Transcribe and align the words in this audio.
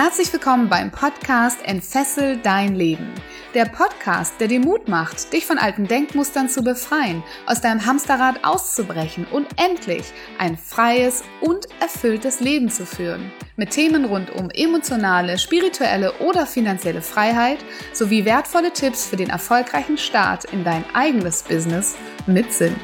Herzlich 0.00 0.32
willkommen 0.32 0.68
beim 0.68 0.92
Podcast 0.92 1.58
Entfessel 1.64 2.36
dein 2.36 2.76
Leben. 2.76 3.12
Der 3.52 3.64
Podcast, 3.64 4.34
der 4.38 4.46
dir 4.46 4.60
Mut 4.60 4.86
macht, 4.86 5.32
dich 5.32 5.44
von 5.44 5.58
alten 5.58 5.88
Denkmustern 5.88 6.48
zu 6.48 6.62
befreien, 6.62 7.24
aus 7.46 7.60
deinem 7.62 7.84
Hamsterrad 7.84 8.44
auszubrechen 8.44 9.26
und 9.32 9.48
endlich 9.56 10.04
ein 10.38 10.56
freies 10.56 11.24
und 11.40 11.66
erfülltes 11.80 12.38
Leben 12.38 12.70
zu 12.70 12.86
führen. 12.86 13.32
Mit 13.56 13.70
Themen 13.70 14.04
rund 14.04 14.30
um 14.30 14.50
emotionale, 14.50 15.36
spirituelle 15.36 16.12
oder 16.20 16.46
finanzielle 16.46 17.02
Freiheit 17.02 17.58
sowie 17.92 18.24
wertvolle 18.24 18.72
Tipps 18.72 19.04
für 19.04 19.16
den 19.16 19.30
erfolgreichen 19.30 19.98
Start 19.98 20.44
in 20.44 20.62
dein 20.62 20.84
eigenes 20.94 21.42
Business 21.42 21.96
mit 22.28 22.52
Sinn. 22.52 22.76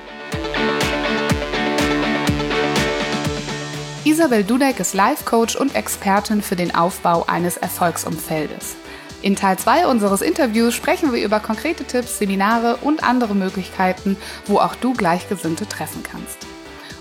Isabel 4.15 4.45
Dudek 4.45 4.79
ist 4.79 4.95
Life 4.95 5.25
Coach 5.25 5.57
und 5.57 5.75
Expertin 5.75 6.41
für 6.41 6.55
den 6.55 6.73
Aufbau 6.73 7.25
eines 7.27 7.57
Erfolgsumfeldes. 7.57 8.77
In 9.23 9.35
Teil 9.35 9.59
2 9.59 9.89
unseres 9.89 10.23
Interviews 10.23 10.73
sprechen 10.73 11.13
wir 11.13 11.21
über 11.21 11.41
konkrete 11.41 11.83
Tipps, 11.83 12.21
Seminare 12.21 12.77
und 12.77 13.03
andere 13.03 13.35
Möglichkeiten, 13.35 14.17
wo 14.47 14.59
auch 14.59 14.77
du 14.77 14.93
Gleichgesinnte 14.93 15.69
treffen 15.69 16.05
kannst. 16.05 16.39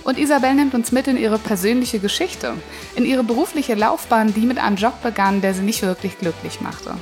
Und 0.03 0.17
Isabel 0.17 0.55
nimmt 0.55 0.73
uns 0.73 0.91
mit 0.91 1.05
in 1.05 1.17
ihre 1.17 1.37
persönliche 1.37 1.99
Geschichte, 1.99 2.55
in 2.95 3.05
ihre 3.05 3.23
berufliche 3.23 3.75
Laufbahn, 3.75 4.33
die 4.33 4.47
mit 4.47 4.57
einem 4.57 4.77
Job 4.77 5.03
begann, 5.03 5.39
der 5.39 5.53
sie 5.53 5.61
nicht 5.61 5.83
wirklich 5.83 6.17
glücklich 6.17 6.61
machte. 6.61 6.95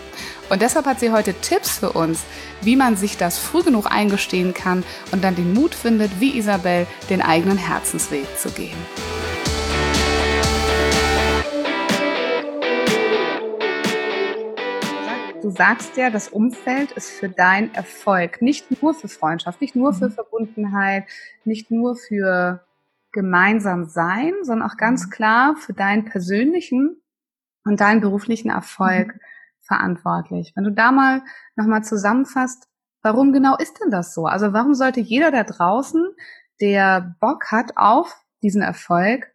Und 0.50 0.62
deshalb 0.62 0.88
hat 0.88 1.00
sie 1.00 1.12
heute 1.12 1.34
Tipps 1.36 1.80
für 1.80 1.94
uns, 1.94 2.20
wie 2.62 2.76
man 2.76 2.98
sich 2.98 3.16
das 3.16 3.38
früh 3.38 3.64
genug 3.64 3.90
eingestehen 3.90 4.54
kann 4.54 4.84
und 5.14 5.24
dann 5.24 5.38
den 5.38 5.54
Mut 5.54 5.74
findet, 5.74 6.20
wie 6.20 6.38
Isabel 6.38 6.86
den 7.10 7.22
eigenen 7.22 7.58
Herzensweg 7.58 8.26
zu 8.38 8.50
gehen. 8.50 8.76
Sagst 15.52 15.98
ja, 15.98 16.10
das 16.10 16.30
Umfeld 16.30 16.92
ist 16.92 17.12
für 17.12 17.30
deinen 17.30 17.74
Erfolg, 17.74 18.42
nicht 18.42 18.82
nur 18.82 18.94
für 18.94 19.08
Freundschaft, 19.08 19.62
nicht 19.62 19.76
nur 19.76 19.94
für 19.94 20.10
mhm. 20.10 20.14
Verbundenheit, 20.14 21.06
nicht 21.46 21.72
nur 21.72 21.96
für 21.96 22.66
gemeinsam 23.12 23.86
sein, 23.86 24.34
sondern 24.42 24.70
auch 24.70 24.78
ganz 24.78 25.06
mhm. 25.06 25.10
klar 25.12 25.56
für 25.56 25.74
deinen 25.74 26.06
persönlichen 26.06 27.02
und 27.64 27.80
deinen 27.80 28.02
beruflichen 28.02 28.50
Erfolg 28.50 29.16
mhm. 29.16 29.20
verantwortlich. 29.62 30.54
Wenn 30.56 30.64
du 30.64 30.72
da 30.72 30.92
mal 30.92 31.22
nochmal 31.56 31.84
zusammenfasst, 31.84 32.68
warum 33.02 33.34
genau 33.34 33.58
ist 33.58 33.80
denn 33.82 33.92
das 33.92 34.14
so? 34.14 34.26
Also 34.26 34.54
warum 34.54 34.74
sollte 34.74 35.00
jeder 35.00 35.32
da 35.32 35.44
draußen, 35.44 36.04
der 36.60 37.16
Bock 37.20 37.52
hat 37.52 37.78
auf 37.78 38.16
diesen 38.42 38.62
Erfolg, 38.62 39.32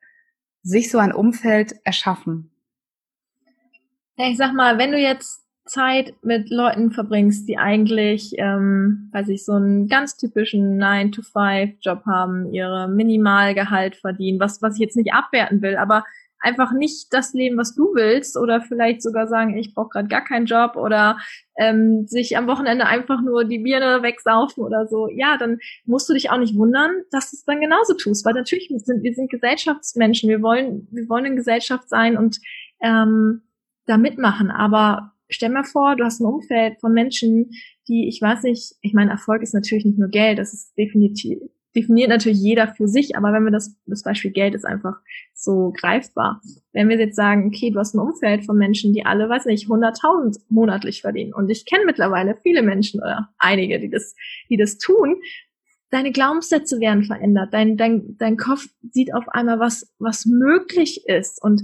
sich 0.63 0.91
so 0.91 0.99
ein 0.99 1.13
Umfeld 1.13 1.77
erschaffen? 1.85 2.51
Ja, 4.17 4.29
ich 4.29 4.37
sag 4.37 4.53
mal, 4.53 4.79
wenn 4.79 4.93
du 4.93 4.99
jetzt 4.99 5.46
Zeit 5.67 6.15
mit 6.23 6.51
Leuten 6.51 6.93
verbringst, 6.93 7.49
die 7.49 7.59
eigentlich, 7.59 8.35
ähm, 8.39 9.11
weiß 9.13 9.29
ich, 9.29 9.45
so 9.45 9.53
einen 9.53 9.89
ganz 9.89 10.17
typischen 10.17 10.81
9-to-5-Job 10.81 12.07
haben, 12.07 12.53
ihre 12.53 12.89
Minimalgehalt 12.89 13.97
verdienen, 13.97 14.41
was, 14.41 14.63
was 14.63 14.75
ich 14.75 14.81
jetzt 14.81 14.97
nicht 14.97 15.13
abwerten 15.13 15.63
will, 15.63 15.77
aber 15.77 16.05
einfach 16.39 16.73
nicht 16.73 17.13
das 17.13 17.33
Leben, 17.33 17.57
was 17.57 17.75
du 17.75 17.95
willst, 17.95 18.37
oder 18.37 18.61
vielleicht 18.61 19.03
sogar 19.03 19.27
sagen, 19.27 19.57
ich 19.57 19.75
brauche 19.75 19.89
gerade 19.89 20.09
gar 20.09 20.23
keinen 20.23 20.47
Job 20.47 20.77
oder 20.77 21.19
ähm, 21.59 22.07
sich 22.07 22.37
am 22.37 22.47
Wochenende 22.47 22.87
einfach 22.87 23.21
nur 23.23 23.45
die 23.45 23.59
Birne 23.59 24.03
wegsaufen 24.03 24.63
oder 24.63 24.87
so, 24.87 25.09
ja, 25.09 25.37
dann 25.39 25.59
musst 25.85 26.09
du 26.09 26.15
dich 26.15 26.31
auch 26.31 26.39
nicht 26.39 26.57
wundern, 26.57 26.91
dass 27.11 27.31
du 27.31 27.37
es 27.37 27.45
dann 27.45 27.61
genauso 27.61 27.95
tust, 27.95 28.25
weil 28.25 28.35
natürlich 28.35 28.69
sind 28.69 29.03
wir 29.03 29.15
sind 29.15 29.31
Gesellschaftsmenschen, 29.31 30.29
wir 30.29 30.43
wollen, 30.43 30.87
wir 30.91 31.09
wollen 31.09 31.25
in 31.25 31.37
Gesellschaft 31.37 31.89
sein 31.89 32.17
und 32.17 32.39
ähm, 32.81 33.43
da 33.87 33.97
mitmachen, 33.97 34.51
aber 34.51 35.13
stell 35.29 35.51
mir 35.51 35.65
vor, 35.65 35.97
du 35.97 36.05
hast 36.05 36.21
ein 36.21 36.27
Umfeld 36.27 36.81
von 36.81 36.93
Menschen, 36.93 37.51
die, 37.89 38.09
ich 38.09 38.21
weiß 38.21 38.43
nicht, 38.45 38.75
ich 38.81 38.95
meine, 38.95 39.11
Erfolg 39.11 39.43
ist 39.43 39.55
natürlich 39.55 39.85
nicht 39.85 39.99
nur 39.99 40.09
Geld, 40.09 40.39
das 40.39 40.53
ist 40.53 40.77
definitiv, 40.77 41.39
definiert 41.75 42.09
natürlich 42.09 42.39
jeder 42.39 42.69
für 42.69 42.89
sich, 42.89 43.17
aber 43.17 43.33
wenn 43.33 43.45
wir 43.45 43.51
das, 43.51 43.77
das 43.87 44.03
Beispiel 44.03 44.31
Geld 44.31 44.55
ist 44.55 44.65
einfach 44.65 44.97
so 45.35 45.73
greifbar. 45.79 46.41
Wenn 46.73 46.89
wir 46.89 46.99
jetzt 46.99 47.17
sagen, 47.17 47.47
okay, 47.49 47.71
du 47.71 47.79
hast 47.79 47.95
ein 47.95 48.01
Umfeld 48.01 48.47
von 48.47 48.57
Menschen, 48.57 48.93
die 48.93 49.05
alle, 49.05 49.29
weiß 49.29 49.45
nicht, 49.45 49.69
100.000 49.69 50.41
monatlich 50.49 51.03
verdienen 51.03 51.35
und 51.35 51.51
ich 51.51 51.67
kenne 51.67 51.85
mittlerweile 51.85 52.37
viele 52.43 52.63
Menschen 52.63 53.01
oder 53.01 53.29
einige, 53.39 53.79
die 53.79 53.91
das, 53.91 54.15
die 54.49 54.57
das 54.57 54.79
tun, 54.79 55.17
deine 55.91 56.13
Glaubenssätze 56.13 56.81
werden 56.81 57.05
verändert, 57.05 57.53
dein, 57.53 57.77
dein, 57.77 58.17
dein 58.19 58.37
Kopf 58.37 58.67
sieht 58.91 59.15
auf 59.15 59.29
einmal, 59.29 59.61
was, 59.61 59.95
was 59.99 60.27
möglich 60.27 61.07
ist 61.07 61.43
und 61.43 61.63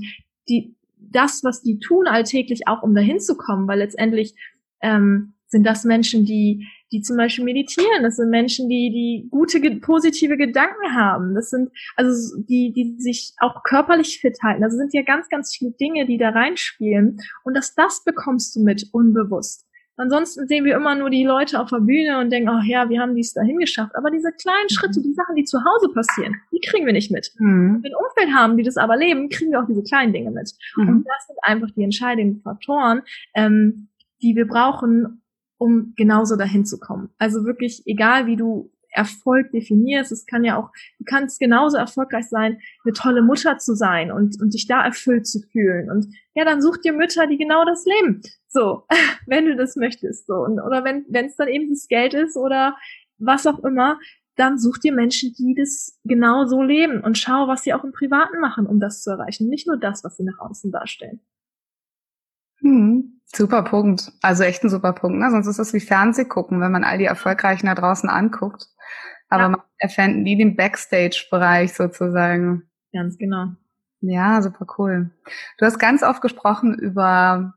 die, 0.49 0.77
das, 1.13 1.45
was 1.45 1.63
die 1.63 1.79
tun 1.79 2.07
alltäglich, 2.07 2.67
auch 2.67 2.83
um 2.83 2.95
dahin 2.95 3.21
zu 3.21 3.37
kommen, 3.37 3.69
weil 3.69 3.79
letztendlich 3.79 4.35
ähm, 4.81 5.35
sind 5.53 5.65
das 5.65 5.85
Menschen, 5.85 6.25
die, 6.25 6.67
die 6.91 7.03
zum 7.03 7.17
Beispiel 7.17 7.45
meditieren, 7.45 8.03
das 8.03 8.17
sind 8.17 8.31
Menschen, 8.31 8.69
die, 8.69 8.91
die 8.91 9.29
gute, 9.31 9.61
positive 9.81 10.37
Gedanken 10.37 10.95
haben, 10.95 11.35
das 11.35 11.51
sind, 11.51 11.71
also 11.95 12.43
die, 12.43 12.73
die 12.73 12.97
sich 12.99 13.35
auch 13.39 13.63
körperlich 13.63 14.19
fit 14.21 14.39
halten. 14.43 14.63
Das 14.63 14.75
sind 14.75 14.93
ja 14.95 15.03
ganz, 15.03 15.29
ganz 15.29 15.55
viele 15.55 15.73
Dinge, 15.73 16.07
die 16.07 16.19
da 16.19 16.31
reinspielen. 16.31 17.19
Und 17.45 17.55
dass 17.55 17.75
das 17.75 18.03
bekommst 18.05 18.57
du 18.57 18.61
mit 18.61 18.89
unbewusst. 18.93 19.67
Ansonsten 19.97 20.49
sehen 20.49 20.65
wir 20.65 20.75
immer 20.75 20.95
nur 20.95 21.11
die 21.11 21.25
Leute 21.25 21.61
auf 21.61 21.69
der 21.71 21.81
Bühne 21.81 22.19
und 22.19 22.31
denken, 22.31 22.49
ach 22.49 22.65
ja, 22.65 22.89
wir 22.89 23.01
haben 23.01 23.15
dies 23.15 23.35
dahin 23.35 23.59
geschafft. 23.59 23.95
Aber 23.95 24.11
diese 24.11 24.33
kleinen 24.33 24.67
mhm. 24.71 24.75
Schritte, 24.75 25.03
die 25.03 25.13
Sachen, 25.13 25.37
die 25.37 25.45
zu 25.45 25.59
Hause 25.59 25.93
passieren, 25.93 26.37
die 26.51 26.61
kriegen 26.61 26.87
wir 26.87 26.93
nicht 26.93 27.11
mit. 27.11 27.33
Mhm. 27.39 27.75
Wenn 27.75 27.83
wir 27.83 27.91
ein 27.91 28.05
Umfeld 28.05 28.35
haben, 28.35 28.57
die 28.57 28.63
das 28.63 28.77
aber 28.77 28.97
leben, 28.97 29.29
kriegen 29.29 29.53
wir 29.53 29.61
auch 29.61 29.67
diese 29.67 29.83
kleinen 29.83 30.13
Dinge 30.13 30.31
mit. 30.31 30.53
Mhm. 30.77 30.89
Und 30.89 31.05
das 31.07 31.27
sind 31.27 31.39
einfach 31.43 31.71
die 31.77 31.85
entscheidenden 31.85 32.41
Faktoren, 32.41 33.03
ähm, 33.35 33.89
die 34.23 34.35
wir 34.35 34.47
brauchen, 34.47 35.23
um 35.59 35.93
genauso 35.97 36.37
dahin 36.37 36.65
zu 36.65 36.79
kommen. 36.79 37.11
Also 37.19 37.45
wirklich, 37.45 37.83
egal 37.87 38.27
wie 38.27 38.37
du 38.37 38.73
Erfolg 38.93 39.51
definierst. 39.53 40.13
Es 40.13 40.27
kann 40.27 40.45
ja 40.45 40.59
auch, 40.59 40.71
du 40.99 41.05
kannst 41.05 41.41
genauso 41.41 41.79
erfolgreich 41.79 42.27
sein, 42.29 42.59
eine 42.85 42.93
tolle 42.93 43.23
Mutter 43.23 43.59
zu 43.59 43.75
sein 43.75 44.13
und, 44.13 44.41
und 44.41 44.55
dich 44.55 44.67
da 44.67 44.85
erfüllt 44.85 45.27
zu 45.27 45.41
fühlen. 45.41 45.91
Und 45.91 46.15
ja, 46.35 46.45
dann 46.45 46.63
such 46.63 46.79
dir 46.79 46.93
Mütter, 46.93 47.27
die 47.27 47.39
genau 47.39 47.65
das 47.65 47.85
leben. 47.85 48.23
So, 48.53 48.87
wenn 49.27 49.47
du 49.47 49.57
das 49.57 49.77
möchtest. 49.77 50.27
So. 50.27 50.35
Und, 50.35 50.61
oder 50.61 50.85
wenn 50.85 51.05
wenn 51.09 51.27
es 51.27 51.37
dann 51.37 51.49
eben 51.49 51.71
das 51.71 51.89
Geld 51.89 52.15
ist 52.15 52.37
oder 52.37 52.77
was 53.19 53.47
auch 53.47 53.61
immer, 53.65 53.99
dann 54.37 54.59
such 54.59 54.79
dir 54.79 54.93
Menschen, 54.93 55.35
die 55.35 55.55
das 55.55 55.99
genau 56.05 56.47
so 56.47 56.63
leben 56.63 57.03
und 57.03 57.19
schau, 57.19 57.49
was 57.49 57.63
sie 57.63 57.75
auch 57.75 57.85
im 57.85 57.93
Privaten 57.93 58.41
machen, 58.41 58.67
um 58.67 58.81
das 58.81 59.03
zu 59.03 59.11
erreichen. 59.11 59.49
Nicht 59.49 59.67
nur 59.67 59.79
das, 59.79 60.05
was 60.05 60.17
sie 60.17 60.25
nach 60.25 60.39
außen 60.39 60.71
darstellen. 60.73 61.21
Hm, 62.61 63.21
super 63.25 63.63
Punkt. 63.63 64.13
Also 64.23 64.45
echt 64.45 64.65
ein 64.65 64.71
super 64.71 64.93
Punkt. 64.93 65.19
Ne? 65.19 65.31
Sonst 65.31 65.49
ist 65.49 65.59
das 65.59 65.75
wie 65.75 65.81
Fernseh 65.81 66.25
gucken, 66.25 66.61
wenn 66.61 66.73
man 66.73 66.85
all 66.85 66.99
die 66.99 67.05
Erfolgreichen 67.05 67.67
da 67.67 67.75
draußen 67.75 68.09
anguckt. 68.09 68.69
Aber 69.29 69.43
ja. 69.43 69.49
man 69.51 69.63
erfährt 69.79 70.15
nie 70.15 70.37
den 70.37 70.57
Backstage-Bereich 70.57 71.75
sozusagen. 71.75 72.71
Ganz 72.93 73.19
genau. 73.19 73.49
Ja, 74.01 74.43
super 74.43 74.67
cool. 74.79 75.11
Du 75.59 75.67
hast 75.67 75.79
ganz 75.79 76.03
oft 76.03 76.23
gesprochen 76.23 76.75
über 76.75 77.55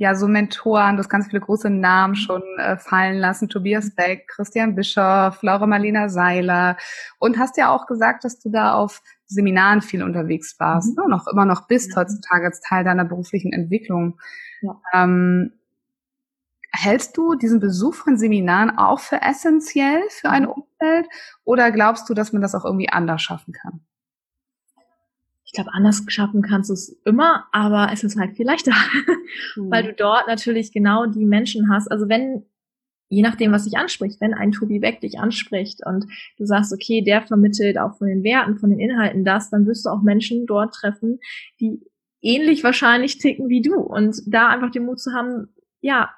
ja 0.00 0.14
so 0.14 0.26
Mentoren, 0.26 0.96
du 0.96 1.00
hast 1.00 1.10
ganz 1.10 1.26
viele 1.26 1.40
große 1.40 1.68
Namen 1.68 2.16
schon 2.16 2.42
äh, 2.56 2.78
fallen 2.78 3.18
lassen, 3.18 3.50
Tobias 3.50 3.94
Beck, 3.94 4.28
Christian 4.28 4.74
Bischoff, 4.74 5.42
Laura 5.42 5.66
Marlina 5.66 6.08
Seiler 6.08 6.78
und 7.18 7.38
hast 7.38 7.58
ja 7.58 7.68
auch 7.70 7.86
gesagt, 7.86 8.24
dass 8.24 8.40
du 8.40 8.48
da 8.48 8.72
auf 8.72 9.02
Seminaren 9.26 9.82
viel 9.82 10.02
unterwegs 10.02 10.58
warst, 10.58 10.96
mhm. 10.96 11.04
ne? 11.04 11.10
noch 11.10 11.26
immer 11.30 11.44
noch 11.44 11.68
bist 11.68 11.94
heutzutage 11.96 12.46
als 12.46 12.62
Teil 12.62 12.82
deiner 12.82 13.04
beruflichen 13.04 13.52
Entwicklung. 13.52 14.18
Ja. 14.62 14.80
Ähm, 14.94 15.52
hältst 16.72 17.18
du 17.18 17.34
diesen 17.34 17.60
Besuch 17.60 17.92
von 17.92 18.16
Seminaren 18.16 18.78
auch 18.78 19.00
für 19.00 19.20
essentiell 19.20 20.02
für 20.08 20.30
ein 20.30 20.44
mhm. 20.44 20.48
Umfeld 20.48 21.08
oder 21.44 21.70
glaubst 21.72 22.08
du, 22.08 22.14
dass 22.14 22.32
man 22.32 22.40
das 22.40 22.54
auch 22.54 22.64
irgendwie 22.64 22.88
anders 22.88 23.20
schaffen 23.20 23.52
kann? 23.52 23.80
Ich 25.50 25.54
glaube, 25.54 25.74
anders 25.74 26.04
schaffen 26.06 26.42
kannst 26.42 26.70
du 26.70 26.74
es 26.74 26.96
immer, 27.04 27.46
aber 27.50 27.88
es 27.92 28.04
ist 28.04 28.16
halt 28.16 28.36
viel 28.36 28.46
leichter, 28.46 28.70
mhm. 29.56 29.68
weil 29.68 29.82
du 29.82 29.92
dort 29.92 30.28
natürlich 30.28 30.70
genau 30.70 31.06
die 31.06 31.24
Menschen 31.24 31.68
hast. 31.68 31.90
Also 31.90 32.08
wenn, 32.08 32.44
je 33.08 33.22
nachdem, 33.22 33.50
was 33.50 33.64
dich 33.64 33.76
anspricht, 33.76 34.20
wenn 34.20 34.32
ein 34.32 34.52
Tobi 34.52 34.78
Beck 34.78 35.00
dich 35.00 35.18
anspricht 35.18 35.80
und 35.84 36.06
du 36.38 36.46
sagst, 36.46 36.72
okay, 36.72 37.02
der 37.02 37.22
vermittelt 37.22 37.78
auch 37.78 37.98
von 37.98 38.06
den 38.06 38.22
Werten, 38.22 38.58
von 38.58 38.70
den 38.70 38.78
Inhalten 38.78 39.24
das, 39.24 39.50
dann 39.50 39.66
wirst 39.66 39.86
du 39.86 39.90
auch 39.90 40.02
Menschen 40.02 40.46
dort 40.46 40.72
treffen, 40.72 41.18
die 41.58 41.80
ähnlich 42.22 42.62
wahrscheinlich 42.62 43.18
ticken 43.18 43.48
wie 43.48 43.60
du 43.60 43.74
und 43.74 44.22
da 44.28 44.50
einfach 44.50 44.70
den 44.70 44.84
Mut 44.84 45.00
zu 45.00 45.12
haben, 45.12 45.48
ja, 45.80 46.14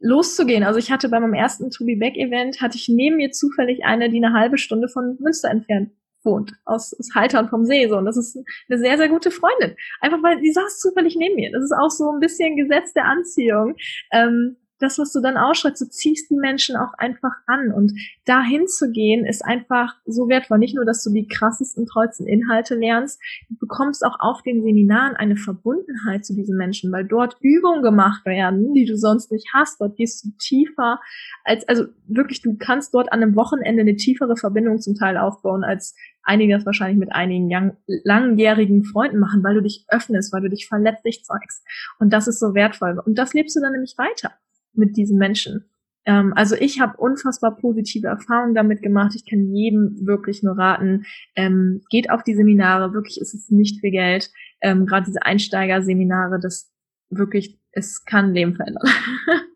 loszugehen. 0.00 0.64
Also 0.64 0.80
ich 0.80 0.90
hatte 0.90 1.08
bei 1.08 1.20
meinem 1.20 1.34
ersten 1.34 1.70
Tobi 1.70 1.94
Beck 1.94 2.16
Event, 2.16 2.60
hatte 2.60 2.76
ich 2.76 2.88
neben 2.88 3.18
mir 3.18 3.30
zufällig 3.30 3.84
eine, 3.84 4.10
die 4.10 4.24
eine 4.24 4.34
halbe 4.34 4.58
Stunde 4.58 4.88
von 4.88 5.18
Münster 5.20 5.50
entfernt 5.50 5.92
wohnt, 6.24 6.52
aus, 6.64 6.94
aus 6.98 7.10
Haltern 7.14 7.48
vom 7.48 7.64
See. 7.64 7.88
So. 7.88 7.96
Und 7.96 8.04
das 8.04 8.16
ist 8.16 8.36
eine 8.68 8.78
sehr, 8.78 8.96
sehr 8.96 9.08
gute 9.08 9.30
Freundin. 9.30 9.76
Einfach 10.00 10.22
weil 10.22 10.40
die 10.40 10.52
saß 10.52 10.78
zufällig 10.78 11.16
neben 11.16 11.36
mir. 11.36 11.50
Das 11.52 11.62
ist 11.62 11.72
auch 11.72 11.90
so 11.90 12.10
ein 12.10 12.20
bisschen 12.20 12.56
Gesetz 12.56 12.92
der 12.92 13.06
Anziehung. 13.06 13.74
Ähm, 14.12 14.56
das, 14.82 14.98
was 14.98 15.12
du 15.12 15.20
dann 15.20 15.36
ausschreibst, 15.36 15.80
du 15.80 15.88
ziehst 15.88 16.30
die 16.30 16.36
Menschen 16.36 16.76
auch 16.76 16.92
einfach 16.98 17.32
an. 17.46 17.72
Und 17.72 17.92
dahin 18.24 18.66
zu 18.66 18.90
gehen, 18.90 19.24
ist 19.24 19.44
einfach 19.44 19.94
so 20.06 20.28
wertvoll. 20.28 20.58
Nicht 20.58 20.74
nur, 20.74 20.84
dass 20.84 21.04
du 21.04 21.10
die 21.10 21.28
krassesten, 21.28 21.86
tollsten 21.86 22.26
Inhalte 22.26 22.74
lernst, 22.74 23.20
du 23.48 23.56
bekommst 23.58 24.04
auch 24.04 24.16
auf 24.18 24.42
den 24.42 24.62
Seminaren 24.62 25.14
eine 25.16 25.36
Verbundenheit 25.36 26.24
zu 26.24 26.34
diesen 26.34 26.56
Menschen, 26.56 26.90
weil 26.92 27.04
dort 27.04 27.36
Übungen 27.40 27.82
gemacht 27.82 28.26
werden, 28.26 28.74
die 28.74 28.84
du 28.84 28.96
sonst 28.96 29.30
nicht 29.30 29.48
hast. 29.54 29.80
Dort 29.80 29.96
gehst 29.96 30.24
du 30.24 30.30
tiefer 30.38 31.00
als, 31.44 31.66
also 31.68 31.84
wirklich, 32.06 32.42
du 32.42 32.56
kannst 32.58 32.94
dort 32.94 33.12
an 33.12 33.22
einem 33.22 33.36
Wochenende 33.36 33.82
eine 33.82 33.96
tiefere 33.96 34.36
Verbindung 34.36 34.80
zum 34.80 34.94
Teil 34.94 35.16
aufbauen, 35.16 35.64
als 35.64 35.94
einige 36.24 36.54
das 36.54 36.66
wahrscheinlich 36.66 36.98
mit 36.98 37.12
einigen 37.12 37.48
young, 37.50 37.76
langjährigen 38.04 38.84
Freunden 38.84 39.18
machen, 39.18 39.42
weil 39.42 39.54
du 39.54 39.62
dich 39.62 39.84
öffnest, 39.88 40.32
weil 40.32 40.42
du 40.42 40.50
dich 40.50 40.66
verletzlich 40.68 41.24
zeigst. 41.24 41.64
Und 41.98 42.12
das 42.12 42.28
ist 42.28 42.40
so 42.40 42.54
wertvoll. 42.54 43.00
Und 43.04 43.18
das 43.18 43.34
lebst 43.34 43.56
du 43.56 43.60
dann 43.60 43.72
nämlich 43.72 43.94
weiter 43.96 44.32
mit 44.74 44.96
diesen 44.96 45.18
Menschen. 45.18 45.64
Ähm, 46.04 46.32
also 46.34 46.56
ich 46.56 46.80
habe 46.80 46.96
unfassbar 46.96 47.56
positive 47.56 48.08
Erfahrungen 48.08 48.54
damit 48.54 48.82
gemacht. 48.82 49.14
Ich 49.14 49.28
kann 49.28 49.54
jedem 49.54 50.06
wirklich 50.06 50.42
nur 50.42 50.58
raten, 50.58 51.04
ähm, 51.36 51.82
geht 51.90 52.10
auf 52.10 52.22
die 52.22 52.34
Seminare. 52.34 52.92
Wirklich 52.92 53.20
ist 53.20 53.34
es 53.34 53.50
nicht 53.50 53.80
viel 53.80 53.92
Geld. 53.92 54.30
Ähm, 54.60 54.86
Gerade 54.86 55.06
diese 55.06 55.22
Einsteigerseminare, 55.22 56.40
das 56.40 56.72
wirklich, 57.10 57.58
es 57.72 58.04
kann 58.04 58.34
Leben 58.34 58.54
verändern. 58.54 58.88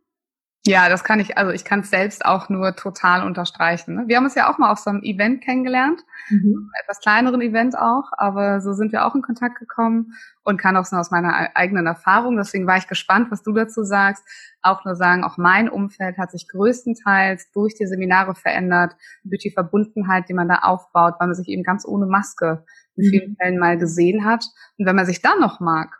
Ja, 0.66 0.88
das 0.88 1.04
kann 1.04 1.20
ich, 1.20 1.38
also 1.38 1.52
ich 1.52 1.64
kann 1.64 1.80
es 1.80 1.90
selbst 1.90 2.24
auch 2.24 2.48
nur 2.48 2.74
total 2.74 3.24
unterstreichen. 3.24 3.94
Ne? 3.94 4.04
Wir 4.08 4.16
haben 4.16 4.24
uns 4.24 4.34
ja 4.34 4.50
auch 4.50 4.58
mal 4.58 4.72
auf 4.72 4.78
so 4.78 4.90
einem 4.90 5.02
Event 5.04 5.44
kennengelernt, 5.44 6.00
mhm. 6.28 6.70
etwas 6.82 7.00
kleineren 7.00 7.40
Event 7.40 7.78
auch, 7.78 8.10
aber 8.16 8.60
so 8.60 8.72
sind 8.72 8.90
wir 8.90 9.06
auch 9.06 9.14
in 9.14 9.22
Kontakt 9.22 9.60
gekommen 9.60 10.12
und 10.42 10.60
kann 10.60 10.76
auch 10.76 10.84
so 10.84 10.96
aus 10.96 11.12
meiner 11.12 11.50
eigenen 11.54 11.86
Erfahrung, 11.86 12.36
deswegen 12.36 12.66
war 12.66 12.78
ich 12.78 12.88
gespannt, 12.88 13.30
was 13.30 13.44
du 13.44 13.52
dazu 13.52 13.84
sagst, 13.84 14.24
auch 14.60 14.84
nur 14.84 14.96
sagen, 14.96 15.22
auch 15.22 15.36
mein 15.36 15.68
Umfeld 15.68 16.18
hat 16.18 16.32
sich 16.32 16.48
größtenteils 16.48 17.52
durch 17.52 17.74
die 17.74 17.86
Seminare 17.86 18.34
verändert, 18.34 18.96
durch 19.22 19.42
die 19.42 19.52
Verbundenheit, 19.52 20.28
die 20.28 20.34
man 20.34 20.48
da 20.48 20.56
aufbaut, 20.62 21.14
weil 21.20 21.28
man 21.28 21.36
sich 21.36 21.46
eben 21.46 21.62
ganz 21.62 21.86
ohne 21.86 22.06
Maske 22.06 22.64
in 22.96 23.06
mhm. 23.06 23.10
vielen 23.10 23.36
Fällen 23.36 23.58
mal 23.58 23.78
gesehen 23.78 24.24
hat. 24.24 24.44
Und 24.78 24.86
wenn 24.86 24.96
man 24.96 25.06
sich 25.06 25.22
dann 25.22 25.38
noch 25.38 25.60
mag, 25.60 25.96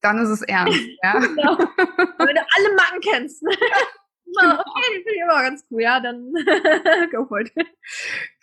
dann 0.00 0.18
ist 0.18 0.30
es 0.30 0.42
ernst. 0.42 0.78
Ja? 1.02 1.18
genau. 1.18 1.58
Wenn 1.58 2.34
du 2.34 2.46
alle 2.56 2.74
Macken 2.76 3.00
kennst. 3.02 3.42
Genau. 4.40 4.54
Okay, 4.54 4.82
die 4.90 5.02
finde 5.02 5.14
ich 5.14 5.22
immer 5.22 5.42
ganz 5.42 5.64
cool, 5.70 5.82
ja, 5.82 6.00
dann 6.00 6.32
go 7.12 7.24
for 7.26 7.40
it. 7.40 7.52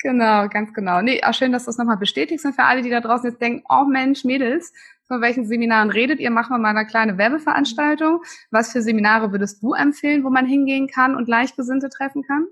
Genau, 0.02 0.48
ganz 0.50 0.74
genau. 0.74 1.02
Nee, 1.02 1.22
auch 1.24 1.34
schön, 1.34 1.52
dass 1.52 1.66
du 1.66 1.72
es 1.72 1.78
nochmal 1.78 1.98
bestätigst 1.98 2.46
und 2.46 2.54
für 2.54 2.64
alle, 2.64 2.82
die 2.82 2.90
da 2.90 3.00
draußen 3.02 3.30
jetzt 3.30 3.42
denken, 3.42 3.64
oh 3.70 3.86
Mensch, 3.86 4.24
Mädels, 4.24 4.74
von 5.08 5.22
welchen 5.22 5.46
Seminaren 5.46 5.90
redet 5.90 6.20
ihr? 6.20 6.32
Machen 6.32 6.54
wir 6.54 6.60
mal 6.60 6.76
eine 6.76 6.86
kleine 6.86 7.18
Werbeveranstaltung. 7.18 8.22
Was 8.52 8.72
für 8.72 8.82
Seminare 8.82 9.32
würdest 9.32 9.62
du 9.62 9.74
empfehlen, 9.74 10.24
wo 10.24 10.30
man 10.30 10.46
hingehen 10.46 10.88
kann 10.88 11.16
und 11.16 11.26
Gleichgesinnte 11.26 11.90
treffen 11.90 12.24
kann? 12.24 12.48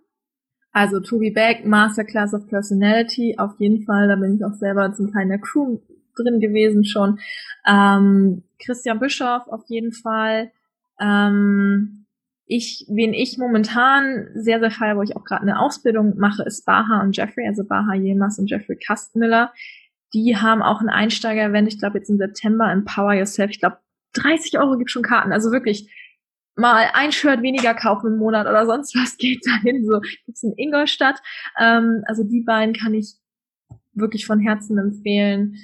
Also 0.72 1.00
To 1.02 1.20
Be 1.20 1.32
Back, 1.32 1.66
Masterclass 1.66 2.34
of 2.34 2.48
Personality, 2.48 3.36
auf 3.38 3.60
jeden 3.60 3.84
Fall, 3.84 4.08
da 4.08 4.16
bin 4.16 4.36
ich 4.36 4.46
auch 4.46 4.54
selber 4.54 4.94
zum 4.94 5.12
Teil 5.12 5.24
in 5.24 5.30
der 5.30 5.40
Crew 5.40 5.80
drin 6.16 6.40
gewesen 6.40 6.86
schon. 6.86 7.20
Ähm, 7.66 8.44
Christian 8.64 9.00
Bischoff 9.00 9.48
auf 9.48 9.64
jeden 9.68 9.92
Fall. 9.92 10.52
Ähm, 11.00 12.01
ich, 12.52 12.86
wen 12.90 13.14
ich 13.14 13.38
momentan 13.38 14.28
sehr, 14.34 14.60
sehr 14.60 14.72
feiere, 14.72 14.98
wo 14.98 15.04
ich 15.04 15.16
auch 15.16 15.24
gerade 15.24 15.44
eine 15.44 15.58
Ausbildung 15.58 16.18
mache, 16.18 16.44
ist 16.44 16.66
Baha 16.66 17.02
und 17.02 17.16
Jeffrey, 17.16 17.48
also 17.48 17.64
Baha 17.64 17.94
Yilmaz 17.94 18.40
und 18.40 18.50
Jeffrey 18.50 18.76
Kastmiller. 18.76 19.54
Die 20.14 20.36
haben 20.36 20.62
auch 20.62 20.82
ein 20.82 20.90
Einsteiger-Event, 20.90 21.70
ich 21.70 21.80
glaube 21.80 22.00
jetzt 22.00 22.10
im 22.10 22.18
September, 22.18 22.70
Empower 22.70 23.14
Yourself. 23.14 23.52
Ich 23.52 23.62
glaube, 23.62 23.78
30 24.16 24.60
Euro 24.60 24.78
gibt 24.78 24.92
schon 24.92 25.02
Karten. 25.02 25.32
Also 25.32 25.54
wirklich 25.54 25.90
mal 26.56 26.90
ein 26.94 27.14
Shirt 27.14 27.42
weniger 27.42 27.74
kaufen 27.74 28.08
im 28.08 28.20
Monat 28.20 28.46
oder 28.48 28.66
sonst 28.66 28.96
was 28.96 29.16
geht 29.16 29.46
dahin. 29.48 29.86
So 29.86 30.02
gibt's 30.26 30.44
in 30.44 30.54
Ingolstadt. 30.58 31.22
Ähm, 31.58 32.04
also 32.06 32.26
die 32.26 32.42
beiden 32.42 32.74
kann 32.76 32.94
ich 32.94 33.14
wirklich 33.94 34.26
von 34.26 34.42
Herzen 34.42 34.78
empfehlen. 34.78 35.56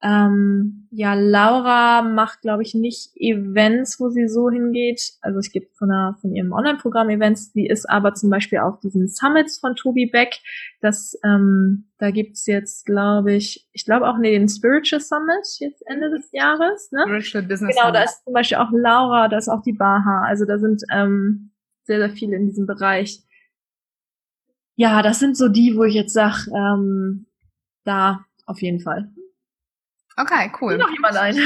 Ähm, 0.00 0.86
ja, 0.92 1.14
Laura 1.14 2.02
macht, 2.02 2.42
glaube 2.42 2.62
ich, 2.62 2.72
nicht 2.74 3.10
Events, 3.16 3.98
wo 3.98 4.10
sie 4.10 4.28
so 4.28 4.48
hingeht. 4.48 5.14
Also 5.20 5.40
es 5.40 5.50
gibt 5.50 5.76
von, 5.76 5.90
einer, 5.90 6.16
von 6.20 6.34
ihrem 6.34 6.52
Online-Programm 6.52 7.10
Events. 7.10 7.52
Die 7.52 7.66
ist 7.66 7.88
aber 7.90 8.14
zum 8.14 8.30
Beispiel 8.30 8.58
auf 8.58 8.78
diesen 8.78 9.08
Summits 9.08 9.58
von 9.58 9.74
Tobi 9.74 10.06
Beck. 10.06 10.38
Das, 10.80 11.18
ähm, 11.24 11.88
da 11.98 12.12
gibt's 12.12 12.46
jetzt, 12.46 12.86
glaube 12.86 13.34
ich, 13.34 13.68
ich 13.72 13.84
glaube 13.84 14.08
auch 14.08 14.18
nee, 14.18 14.38
den 14.38 14.48
Spiritual 14.48 15.00
Summit 15.00 15.46
jetzt 15.58 15.82
Ende 15.86 16.10
des 16.10 16.30
Jahres. 16.30 16.92
Ne? 16.92 17.02
Spiritual 17.02 17.42
Business 17.42 17.76
Genau, 17.76 17.90
da 17.90 18.04
ist 18.04 18.24
zum 18.24 18.32
Beispiel 18.32 18.58
auch 18.58 18.70
Laura, 18.70 19.28
da 19.28 19.36
ist 19.36 19.48
auch 19.48 19.62
die 19.62 19.72
Baha. 19.72 20.22
Also 20.26 20.44
da 20.44 20.58
sind 20.58 20.82
ähm, 20.92 21.50
sehr, 21.84 21.98
sehr 21.98 22.10
viele 22.10 22.36
in 22.36 22.46
diesem 22.46 22.66
Bereich. 22.66 23.24
Ja, 24.76 25.02
das 25.02 25.18
sind 25.18 25.36
so 25.36 25.48
die, 25.48 25.76
wo 25.76 25.82
ich 25.82 25.94
jetzt 25.94 26.12
sag, 26.12 26.46
ähm, 26.54 27.26
da 27.82 28.24
auf 28.46 28.62
jeden 28.62 28.78
Fall. 28.78 29.10
Okay, 30.18 30.50
cool. 30.60 30.70
Fällt 30.70 30.80
noch 30.80 30.90
jemand 30.90 31.16
ein? 31.16 31.36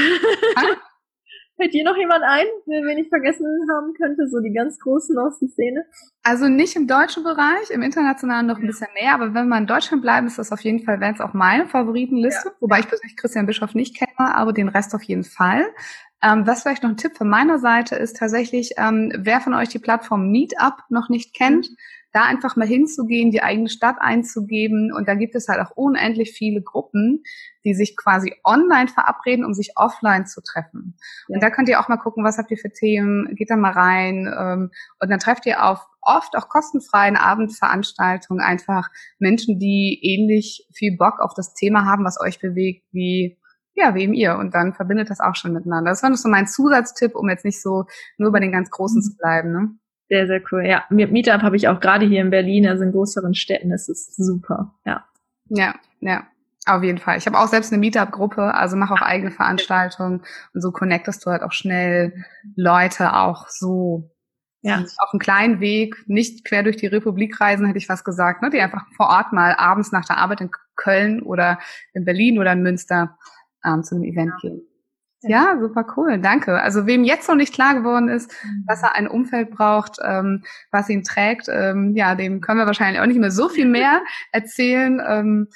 Fällt 1.55 1.73
dir 1.73 1.83
noch 1.83 1.95
jemand 1.95 2.23
ein, 2.23 2.45
wen 2.65 2.97
ich 2.97 3.09
vergessen 3.09 3.45
haben 3.71 3.93
könnte? 3.93 4.27
So 4.27 4.39
die 4.39 4.51
ganz 4.51 4.79
großen 4.79 5.17
aus 5.19 5.37
der 5.39 5.49
Szene? 5.49 5.85
Also 6.23 6.47
nicht 6.47 6.75
im 6.75 6.87
deutschen 6.87 7.23
Bereich, 7.23 7.69
im 7.69 7.83
internationalen 7.83 8.47
noch 8.47 8.57
ein 8.57 8.65
bisschen 8.65 8.87
mehr, 8.99 9.13
aber 9.13 9.33
wenn 9.35 9.47
wir 9.47 9.57
in 9.57 9.67
Deutschland 9.67 10.01
bleiben, 10.01 10.25
ist 10.25 10.39
das 10.39 10.51
auf 10.51 10.61
jeden 10.61 10.83
Fall, 10.83 10.99
wäre 10.99 11.13
es 11.13 11.21
auch 11.21 11.33
meine 11.33 11.67
Favoritenliste, 11.67 12.49
ja. 12.49 12.55
wobei 12.59 12.79
ich 12.79 12.87
persönlich 12.87 13.15
Christian 13.15 13.45
Bischof 13.45 13.75
nicht 13.75 13.95
kenne, 13.95 14.35
aber 14.35 14.51
den 14.51 14.69
Rest 14.69 14.95
auf 14.95 15.03
jeden 15.03 15.23
Fall. 15.23 15.65
Ähm, 16.23 16.47
was 16.47 16.63
vielleicht 16.63 16.81
noch 16.81 16.89
ein 16.89 16.97
Tipp 16.97 17.15
von 17.17 17.29
meiner 17.29 17.59
Seite 17.59 17.95
ist 17.95 18.17
tatsächlich, 18.17 18.71
ähm, 18.77 19.11
wer 19.15 19.39
von 19.41 19.53
euch 19.53 19.69
die 19.69 19.79
Plattform 19.79 20.31
Meetup 20.31 20.77
noch 20.89 21.09
nicht 21.09 21.35
kennt, 21.35 21.69
mhm 21.69 21.75
da 22.13 22.25
einfach 22.25 22.55
mal 22.55 22.67
hinzugehen, 22.67 23.31
die 23.31 23.41
eigene 23.41 23.69
Stadt 23.69 23.97
einzugeben. 23.99 24.93
Und 24.93 25.07
da 25.07 25.15
gibt 25.15 25.35
es 25.35 25.47
halt 25.47 25.59
auch 25.59 25.71
unendlich 25.75 26.31
viele 26.31 26.61
Gruppen, 26.61 27.23
die 27.65 27.73
sich 27.73 27.97
quasi 27.97 28.35
online 28.43 28.87
verabreden, 28.87 29.43
um 29.43 29.53
sich 29.53 29.73
offline 29.75 30.25
zu 30.25 30.41
treffen. 30.41 30.95
Ja. 31.27 31.35
Und 31.35 31.43
da 31.43 31.49
könnt 31.49 31.69
ihr 31.69 31.79
auch 31.79 31.89
mal 31.89 31.97
gucken, 31.97 32.23
was 32.23 32.37
habt 32.37 32.51
ihr 32.51 32.57
für 32.57 32.71
Themen, 32.71 33.35
geht 33.35 33.49
da 33.49 33.55
mal 33.55 33.71
rein. 33.71 34.31
Ähm, 34.37 34.71
und 34.99 35.09
dann 35.09 35.19
trefft 35.19 35.45
ihr 35.45 35.63
auf 35.63 35.85
oft 36.01 36.35
auch 36.37 36.49
kostenfreien 36.49 37.15
Abendveranstaltungen 37.15 38.43
einfach 38.43 38.89
Menschen, 39.19 39.57
die 39.57 39.99
ähnlich 40.03 40.67
viel 40.73 40.95
Bock 40.97 41.19
auf 41.19 41.33
das 41.33 41.53
Thema 41.53 41.85
haben, 41.85 42.05
was 42.05 42.19
euch 42.21 42.39
bewegt, 42.39 42.85
wie 42.91 43.39
ja, 43.75 43.95
wie 43.95 44.03
eben 44.03 44.13
ihr. 44.13 44.37
Und 44.37 44.53
dann 44.53 44.73
verbindet 44.73 45.09
das 45.09 45.19
auch 45.19 45.35
schon 45.35 45.53
miteinander. 45.53 45.89
Das 45.89 46.03
war 46.03 46.09
noch 46.09 46.17
so 46.17 46.29
mein 46.29 46.45
Zusatztipp, 46.45 47.15
um 47.15 47.29
jetzt 47.29 47.45
nicht 47.45 47.61
so 47.61 47.85
nur 48.17 48.31
bei 48.31 48.39
den 48.39 48.51
ganz 48.51 48.69
Großen 48.69 48.97
mhm. 48.97 49.01
zu 49.01 49.17
bleiben. 49.17 49.51
Ne? 49.51 49.69
Sehr, 50.13 50.27
sehr 50.27 50.41
cool. 50.51 50.63
Ja, 50.63 50.83
Meetup 50.89 51.41
habe 51.41 51.55
ich 51.55 51.67
auch 51.67 51.79
gerade 51.79 52.05
hier 52.05 52.21
in 52.21 52.29
Berlin, 52.29 52.67
also 52.67 52.83
in 52.83 52.91
größeren 52.91 53.33
Städten, 53.33 53.71
das 53.71 53.89
ist 53.89 54.15
super. 54.15 54.75
Ja. 54.85 55.05
Ja, 55.49 55.73
ja. 56.01 56.27
Auf 56.67 56.83
jeden 56.83 56.99
Fall. 56.99 57.17
Ich 57.17 57.25
habe 57.25 57.39
auch 57.39 57.47
selbst 57.47 57.73
eine 57.73 57.79
Meetup-Gruppe, 57.79 58.53
also 58.53 58.75
mache 58.75 58.93
auch 58.93 59.01
eigene 59.01 59.31
Veranstaltungen 59.31 60.21
und 60.53 60.61
so 60.61 60.71
connectest 60.71 61.25
du 61.25 61.31
halt 61.31 61.41
auch 61.41 61.51
schnell 61.51 62.13
Leute 62.55 63.15
auch 63.15 63.49
so 63.49 64.11
ja. 64.61 64.85
auf 64.99 65.13
einem 65.13 65.19
kleinen 65.19 65.59
Weg, 65.61 65.95
nicht 66.05 66.45
quer 66.45 66.61
durch 66.61 66.77
die 66.77 66.85
Republik 66.85 67.41
reisen, 67.41 67.65
hätte 67.65 67.79
ich 67.79 67.89
was 67.89 68.03
gesagt, 68.03 68.43
ne? 68.43 68.51
die 68.51 68.61
einfach 68.61 68.85
vor 68.95 69.07
Ort 69.07 69.33
mal 69.33 69.55
abends 69.55 69.91
nach 69.91 70.05
der 70.05 70.19
Arbeit 70.19 70.41
in 70.41 70.51
Köln 70.75 71.23
oder 71.23 71.57
in 71.95 72.05
Berlin 72.05 72.37
oder 72.37 72.51
in 72.51 72.61
Münster 72.61 73.17
ähm, 73.65 73.81
zu 73.83 73.95
einem 73.95 74.03
Event 74.03 74.33
ja. 74.43 74.49
gehen. 74.49 74.61
Ja, 75.23 75.57
super 75.59 75.85
cool, 75.95 76.19
danke. 76.19 76.61
Also 76.61 76.85
wem 76.85 77.03
jetzt 77.03 77.27
noch 77.27 77.35
nicht 77.35 77.53
klar 77.53 77.73
geworden 77.73 78.09
ist, 78.09 78.31
mhm. 78.43 78.65
dass 78.67 78.83
er 78.83 78.95
ein 78.95 79.07
Umfeld 79.07 79.51
braucht, 79.51 79.97
ähm, 80.03 80.43
was 80.71 80.89
ihn 80.89 81.03
trägt, 81.03 81.47
ähm, 81.49 81.95
ja, 81.95 82.15
dem 82.15 82.41
können 82.41 82.59
wir 82.59 82.65
wahrscheinlich 82.65 83.01
auch 83.01 83.05
nicht 83.05 83.19
mehr 83.19 83.31
so 83.31 83.49
viel 83.49 83.67
mehr 83.67 84.01
erzählen. 84.31 85.01
Ähm, 85.05 85.47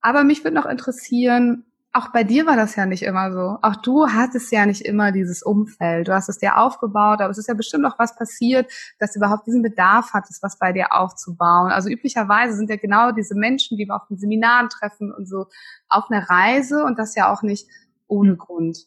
aber 0.00 0.24
mich 0.24 0.44
würde 0.44 0.56
noch 0.56 0.66
interessieren, 0.66 1.64
auch 1.96 2.08
bei 2.08 2.24
dir 2.24 2.44
war 2.44 2.56
das 2.56 2.74
ja 2.74 2.86
nicht 2.86 3.04
immer 3.04 3.32
so. 3.32 3.56
Auch 3.62 3.76
du 3.76 4.08
hattest 4.08 4.50
ja 4.50 4.66
nicht 4.66 4.82
immer 4.82 5.12
dieses 5.12 5.44
Umfeld. 5.44 6.08
Du 6.08 6.12
hast 6.12 6.28
es 6.28 6.38
dir 6.38 6.58
aufgebaut, 6.58 7.20
aber 7.20 7.30
es 7.30 7.38
ist 7.38 7.46
ja 7.46 7.54
bestimmt 7.54 7.86
auch 7.86 8.00
was 8.00 8.16
passiert, 8.16 8.70
dass 8.98 9.12
du 9.12 9.20
überhaupt 9.20 9.46
diesen 9.46 9.62
Bedarf 9.62 10.10
hattest, 10.12 10.42
was 10.42 10.58
bei 10.58 10.72
dir 10.72 10.92
aufzubauen. 10.92 11.70
Also 11.70 11.88
üblicherweise 11.88 12.54
sind 12.54 12.68
ja 12.68 12.76
genau 12.76 13.12
diese 13.12 13.36
Menschen, 13.36 13.78
die 13.78 13.86
wir 13.86 13.94
auf 13.94 14.08
den 14.08 14.18
Seminaren 14.18 14.68
treffen 14.70 15.14
und 15.14 15.28
so 15.28 15.46
auf 15.88 16.10
einer 16.10 16.28
Reise 16.28 16.84
und 16.84 16.98
das 16.98 17.14
ja 17.14 17.32
auch 17.32 17.42
nicht 17.42 17.68
ohne 18.14 18.36
Grund. 18.36 18.78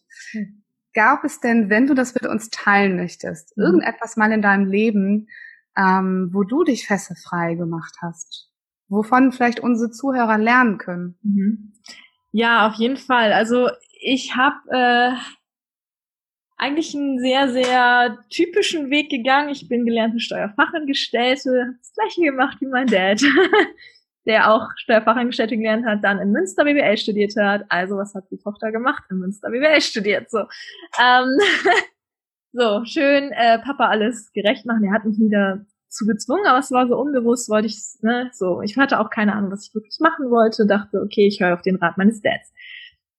Gab 0.93 1.23
es 1.23 1.39
denn, 1.39 1.69
wenn 1.69 1.85
du 1.85 1.93
das 1.93 2.15
mit 2.15 2.25
uns 2.25 2.49
teilen 2.49 2.95
möchtest, 2.95 3.55
mhm. 3.57 3.63
irgendetwas 3.63 4.17
mal 4.17 4.31
in 4.31 4.41
deinem 4.41 4.65
Leben, 4.65 5.27
ähm, 5.77 6.29
wo 6.33 6.43
du 6.43 6.63
dich 6.63 6.87
fesselfrei 6.87 7.55
gemacht 7.55 7.95
hast? 8.01 8.51
Wovon 8.87 9.31
vielleicht 9.31 9.59
unsere 9.59 9.91
Zuhörer 9.91 10.37
lernen 10.37 10.77
können? 10.77 11.19
Mhm. 11.21 11.73
Ja, 12.31 12.67
auf 12.67 12.75
jeden 12.75 12.97
Fall. 12.97 13.33
Also 13.33 13.69
ich 13.99 14.35
habe 14.35 14.55
äh, 14.71 15.11
eigentlich 16.57 16.95
einen 16.95 17.19
sehr, 17.19 17.49
sehr 17.49 18.17
typischen 18.29 18.89
Weg 18.89 19.09
gegangen. 19.09 19.49
Ich 19.49 19.67
bin 19.67 19.85
gelernte 19.85 20.19
Steuerfachangestellte, 20.19 21.49
habe 21.49 21.77
das 21.77 21.93
gleiche 21.93 22.21
gemacht 22.21 22.57
wie 22.59 22.67
mein 22.67 22.87
Dad. 22.87 23.21
der 24.27 24.51
auch 24.51 24.69
Steuerfachangestellte 24.75 25.55
gelernt 25.55 25.85
hat, 25.85 26.03
dann 26.03 26.19
in 26.19 26.31
Münster 26.31 26.65
BWL 26.65 26.97
studiert 26.97 27.33
hat. 27.37 27.63
Also 27.69 27.95
was 27.95 28.13
hat 28.13 28.25
die 28.29 28.37
Tochter 28.37 28.71
gemacht? 28.71 29.03
In 29.09 29.19
Münster 29.19 29.49
BWL 29.49 29.81
studiert. 29.81 30.29
So. 30.29 30.39
Ähm, 31.01 31.39
so, 32.51 32.83
schön 32.83 33.31
äh, 33.31 33.59
Papa 33.59 33.87
alles 33.87 34.31
gerecht 34.33 34.65
machen. 34.65 34.83
Er 34.83 34.93
hat 34.93 35.05
mich 35.05 35.17
nie 35.17 35.29
dazu 35.29 36.05
gezwungen, 36.05 36.45
aber 36.45 36.59
es 36.59 36.71
war 36.71 36.87
so 36.87 36.97
unbewusst, 36.97 37.49
wollte 37.49 37.67
ich, 37.67 37.79
ne, 38.01 38.29
so. 38.33 38.61
Ich 38.61 38.77
hatte 38.77 38.99
auch 38.99 39.09
keine 39.09 39.33
Ahnung, 39.33 39.51
was 39.51 39.67
ich 39.67 39.73
wirklich 39.73 39.97
machen 40.01 40.29
wollte, 40.29 40.67
dachte, 40.67 41.01
okay, 41.01 41.25
ich 41.25 41.39
höre 41.39 41.53
auf 41.53 41.61
den 41.61 41.77
Rat 41.77 41.97
meines 41.97 42.21
Dads. 42.21 42.51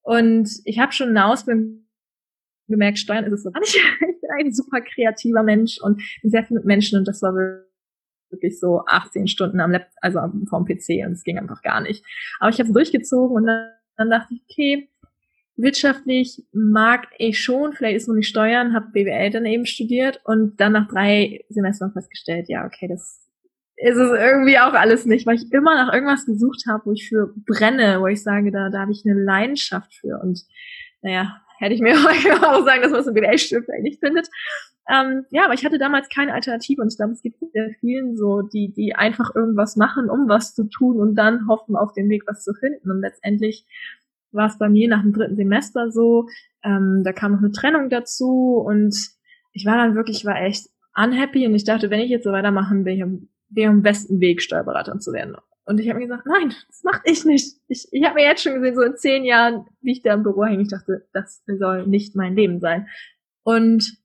Und 0.02 0.50
ich 0.64 0.78
habe 0.78 0.92
schon 0.92 1.16
Ausbildung 1.16 1.86
gemerkt, 2.68 2.98
Steuern 2.98 3.24
ist 3.24 3.32
es 3.32 3.42
so. 3.44 3.50
Ich 3.60 3.80
bin 4.20 4.46
ein 4.46 4.52
super 4.52 4.82
kreativer 4.82 5.42
Mensch 5.42 5.80
und 5.80 6.02
sehr 6.22 6.44
viel 6.44 6.58
mit 6.58 6.66
Menschen 6.66 6.98
und 6.98 7.08
das 7.08 7.22
war 7.22 7.34
wirklich 7.34 7.67
so 8.60 8.82
18 8.86 9.26
Stunden 9.28 9.60
am 9.60 9.72
Laptop, 9.72 9.92
also 10.00 10.20
vom 10.48 10.64
PC 10.64 11.06
und 11.06 11.12
es 11.12 11.24
ging 11.24 11.38
einfach 11.38 11.62
gar 11.62 11.80
nicht. 11.80 12.04
Aber 12.40 12.50
ich 12.50 12.58
habe 12.58 12.68
es 12.68 12.74
durchgezogen 12.74 13.36
und 13.36 13.46
dann, 13.46 13.70
dann 13.96 14.10
dachte 14.10 14.34
ich, 14.34 14.42
okay, 14.48 14.88
wirtschaftlich 15.56 16.44
mag 16.52 17.08
ich 17.18 17.40
schon, 17.40 17.72
vielleicht 17.72 17.96
ist 17.96 18.06
nur 18.06 18.16
nicht 18.16 18.28
Steuern, 18.28 18.74
habe 18.74 18.90
BWL 18.92 19.30
dann 19.30 19.44
eben 19.44 19.66
studiert 19.66 20.20
und 20.24 20.60
dann 20.60 20.72
nach 20.72 20.88
drei 20.88 21.44
Semestern 21.48 21.92
festgestellt, 21.92 22.46
ja, 22.48 22.64
okay, 22.64 22.88
das 22.88 23.28
ist 23.76 23.96
es 23.96 24.10
irgendwie 24.10 24.58
auch 24.58 24.72
alles 24.72 25.04
nicht, 25.04 25.26
weil 25.26 25.36
ich 25.36 25.52
immer 25.52 25.74
nach 25.74 25.92
irgendwas 25.92 26.26
gesucht 26.26 26.64
habe, 26.68 26.86
wo 26.86 26.92
ich 26.92 27.08
für 27.08 27.32
brenne, 27.46 28.00
wo 28.00 28.06
ich 28.06 28.22
sage, 28.22 28.50
da, 28.50 28.70
da 28.70 28.80
habe 28.80 28.92
ich 28.92 29.02
eine 29.04 29.20
Leidenschaft 29.20 29.94
für 29.94 30.20
und 30.20 30.40
naja, 31.02 31.40
hätte 31.58 31.74
ich 31.74 31.80
mir 31.80 31.94
auch 31.96 32.64
sagen, 32.64 32.82
dass 32.82 32.90
man 32.90 33.00
es 33.00 33.06
im 33.06 33.14
BWL-Studium 33.14 33.64
vielleicht 33.64 33.82
nicht 33.82 34.00
findet. 34.00 34.28
Ähm, 34.90 35.26
ja, 35.30 35.44
aber 35.44 35.54
ich 35.54 35.64
hatte 35.64 35.78
damals 35.78 36.08
keine 36.08 36.32
Alternative 36.32 36.80
und 36.80 36.88
ich 36.88 36.96
glaube, 36.96 37.12
es 37.12 37.22
gibt 37.22 37.38
sehr 37.52 37.70
vielen 37.80 38.16
so, 38.16 38.40
die, 38.40 38.72
die 38.72 38.94
einfach 38.94 39.34
irgendwas 39.34 39.76
machen, 39.76 40.08
um 40.08 40.28
was 40.28 40.54
zu 40.54 40.64
tun 40.64 40.98
und 40.98 41.14
dann 41.14 41.46
hoffen, 41.46 41.76
auf 41.76 41.92
dem 41.92 42.08
Weg 42.08 42.22
was 42.26 42.42
zu 42.42 42.54
finden. 42.54 42.90
Und 42.90 43.00
letztendlich 43.00 43.66
war 44.32 44.46
es 44.46 44.58
bei 44.58 44.68
mir 44.68 44.88
nach 44.88 45.02
dem 45.02 45.12
dritten 45.12 45.36
Semester 45.36 45.90
so, 45.90 46.26
ähm, 46.64 47.02
da 47.04 47.12
kam 47.12 47.32
noch 47.32 47.38
eine 47.38 47.52
Trennung 47.52 47.90
dazu 47.90 48.62
und 48.64 48.96
ich 49.52 49.66
war 49.66 49.76
dann 49.76 49.94
wirklich, 49.94 50.24
war 50.24 50.40
echt 50.40 50.68
unhappy 50.96 51.46
und 51.46 51.54
ich 51.54 51.64
dachte, 51.64 51.90
wenn 51.90 52.00
ich 52.00 52.10
jetzt 52.10 52.24
so 52.24 52.32
weitermachen 52.32 52.84
will, 52.84 52.94
ich 52.94 53.02
am, 53.02 53.28
bin 53.50 53.68
am 53.68 53.82
besten 53.82 54.20
Weg, 54.20 54.42
Steuerberaterin 54.42 55.00
zu 55.00 55.12
werden. 55.12 55.36
Und 55.64 55.80
ich 55.80 55.88
habe 55.90 55.98
mir 55.98 56.06
gesagt, 56.06 56.26
nein, 56.26 56.54
das 56.66 56.82
mache 56.82 57.02
ich 57.04 57.26
nicht. 57.26 57.58
Ich, 57.68 57.88
ich 57.90 58.04
habe 58.04 58.14
mir 58.14 58.24
jetzt 58.24 58.42
schon 58.42 58.54
gesehen, 58.54 58.74
so 58.74 58.80
in 58.80 58.96
zehn 58.96 59.24
Jahren, 59.24 59.66
wie 59.82 59.92
ich 59.92 60.02
da 60.02 60.14
im 60.14 60.22
Büro 60.22 60.46
hänge, 60.46 60.62
ich 60.62 60.70
dachte, 60.70 61.06
das 61.12 61.44
soll 61.46 61.86
nicht 61.86 62.16
mein 62.16 62.34
Leben 62.34 62.58
sein. 62.58 62.88
Und 63.42 63.98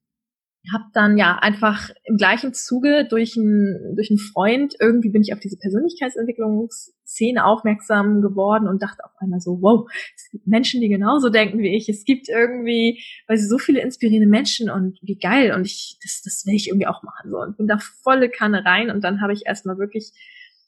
habe 0.71 0.85
dann 0.93 1.17
ja 1.17 1.37
einfach 1.39 1.89
im 2.05 2.15
gleichen 2.17 2.53
Zuge 2.53 3.05
durch 3.09 3.35
einen 3.37 3.95
durch 3.95 4.09
einen 4.09 4.19
Freund 4.19 4.75
irgendwie 4.79 5.09
bin 5.09 5.21
ich 5.21 5.33
auf 5.33 5.39
diese 5.39 5.57
Persönlichkeitsentwicklungsszene 5.57 7.43
aufmerksam 7.43 8.21
geworden 8.21 8.67
und 8.67 8.81
dachte 8.81 9.03
auf 9.03 9.11
einmal 9.19 9.41
so 9.41 9.61
wow 9.61 9.89
es 10.15 10.29
gibt 10.31 10.47
Menschen 10.47 10.79
die 10.79 10.89
genauso 10.89 11.29
denken 11.29 11.59
wie 11.59 11.75
ich. 11.75 11.89
Es 11.89 12.05
gibt 12.05 12.29
irgendwie 12.29 13.03
weil 13.27 13.37
sie 13.37 13.47
so 13.47 13.57
viele 13.57 13.81
inspirierende 13.81 14.29
Menschen 14.29 14.69
und 14.69 14.99
wie 15.01 15.17
geil. 15.17 15.53
Und 15.53 15.65
ich 15.65 15.97
das 16.01 16.21
das 16.23 16.45
will 16.45 16.55
ich 16.55 16.69
irgendwie 16.69 16.87
auch 16.87 17.03
machen 17.03 17.29
so. 17.29 17.37
Und 17.37 17.57
bin 17.57 17.67
da 17.67 17.79
volle 18.01 18.29
Kanne 18.29 18.63
rein 18.63 18.89
und 18.89 19.03
dann 19.03 19.21
habe 19.21 19.33
ich 19.33 19.45
erstmal 19.45 19.77
wirklich 19.77 20.13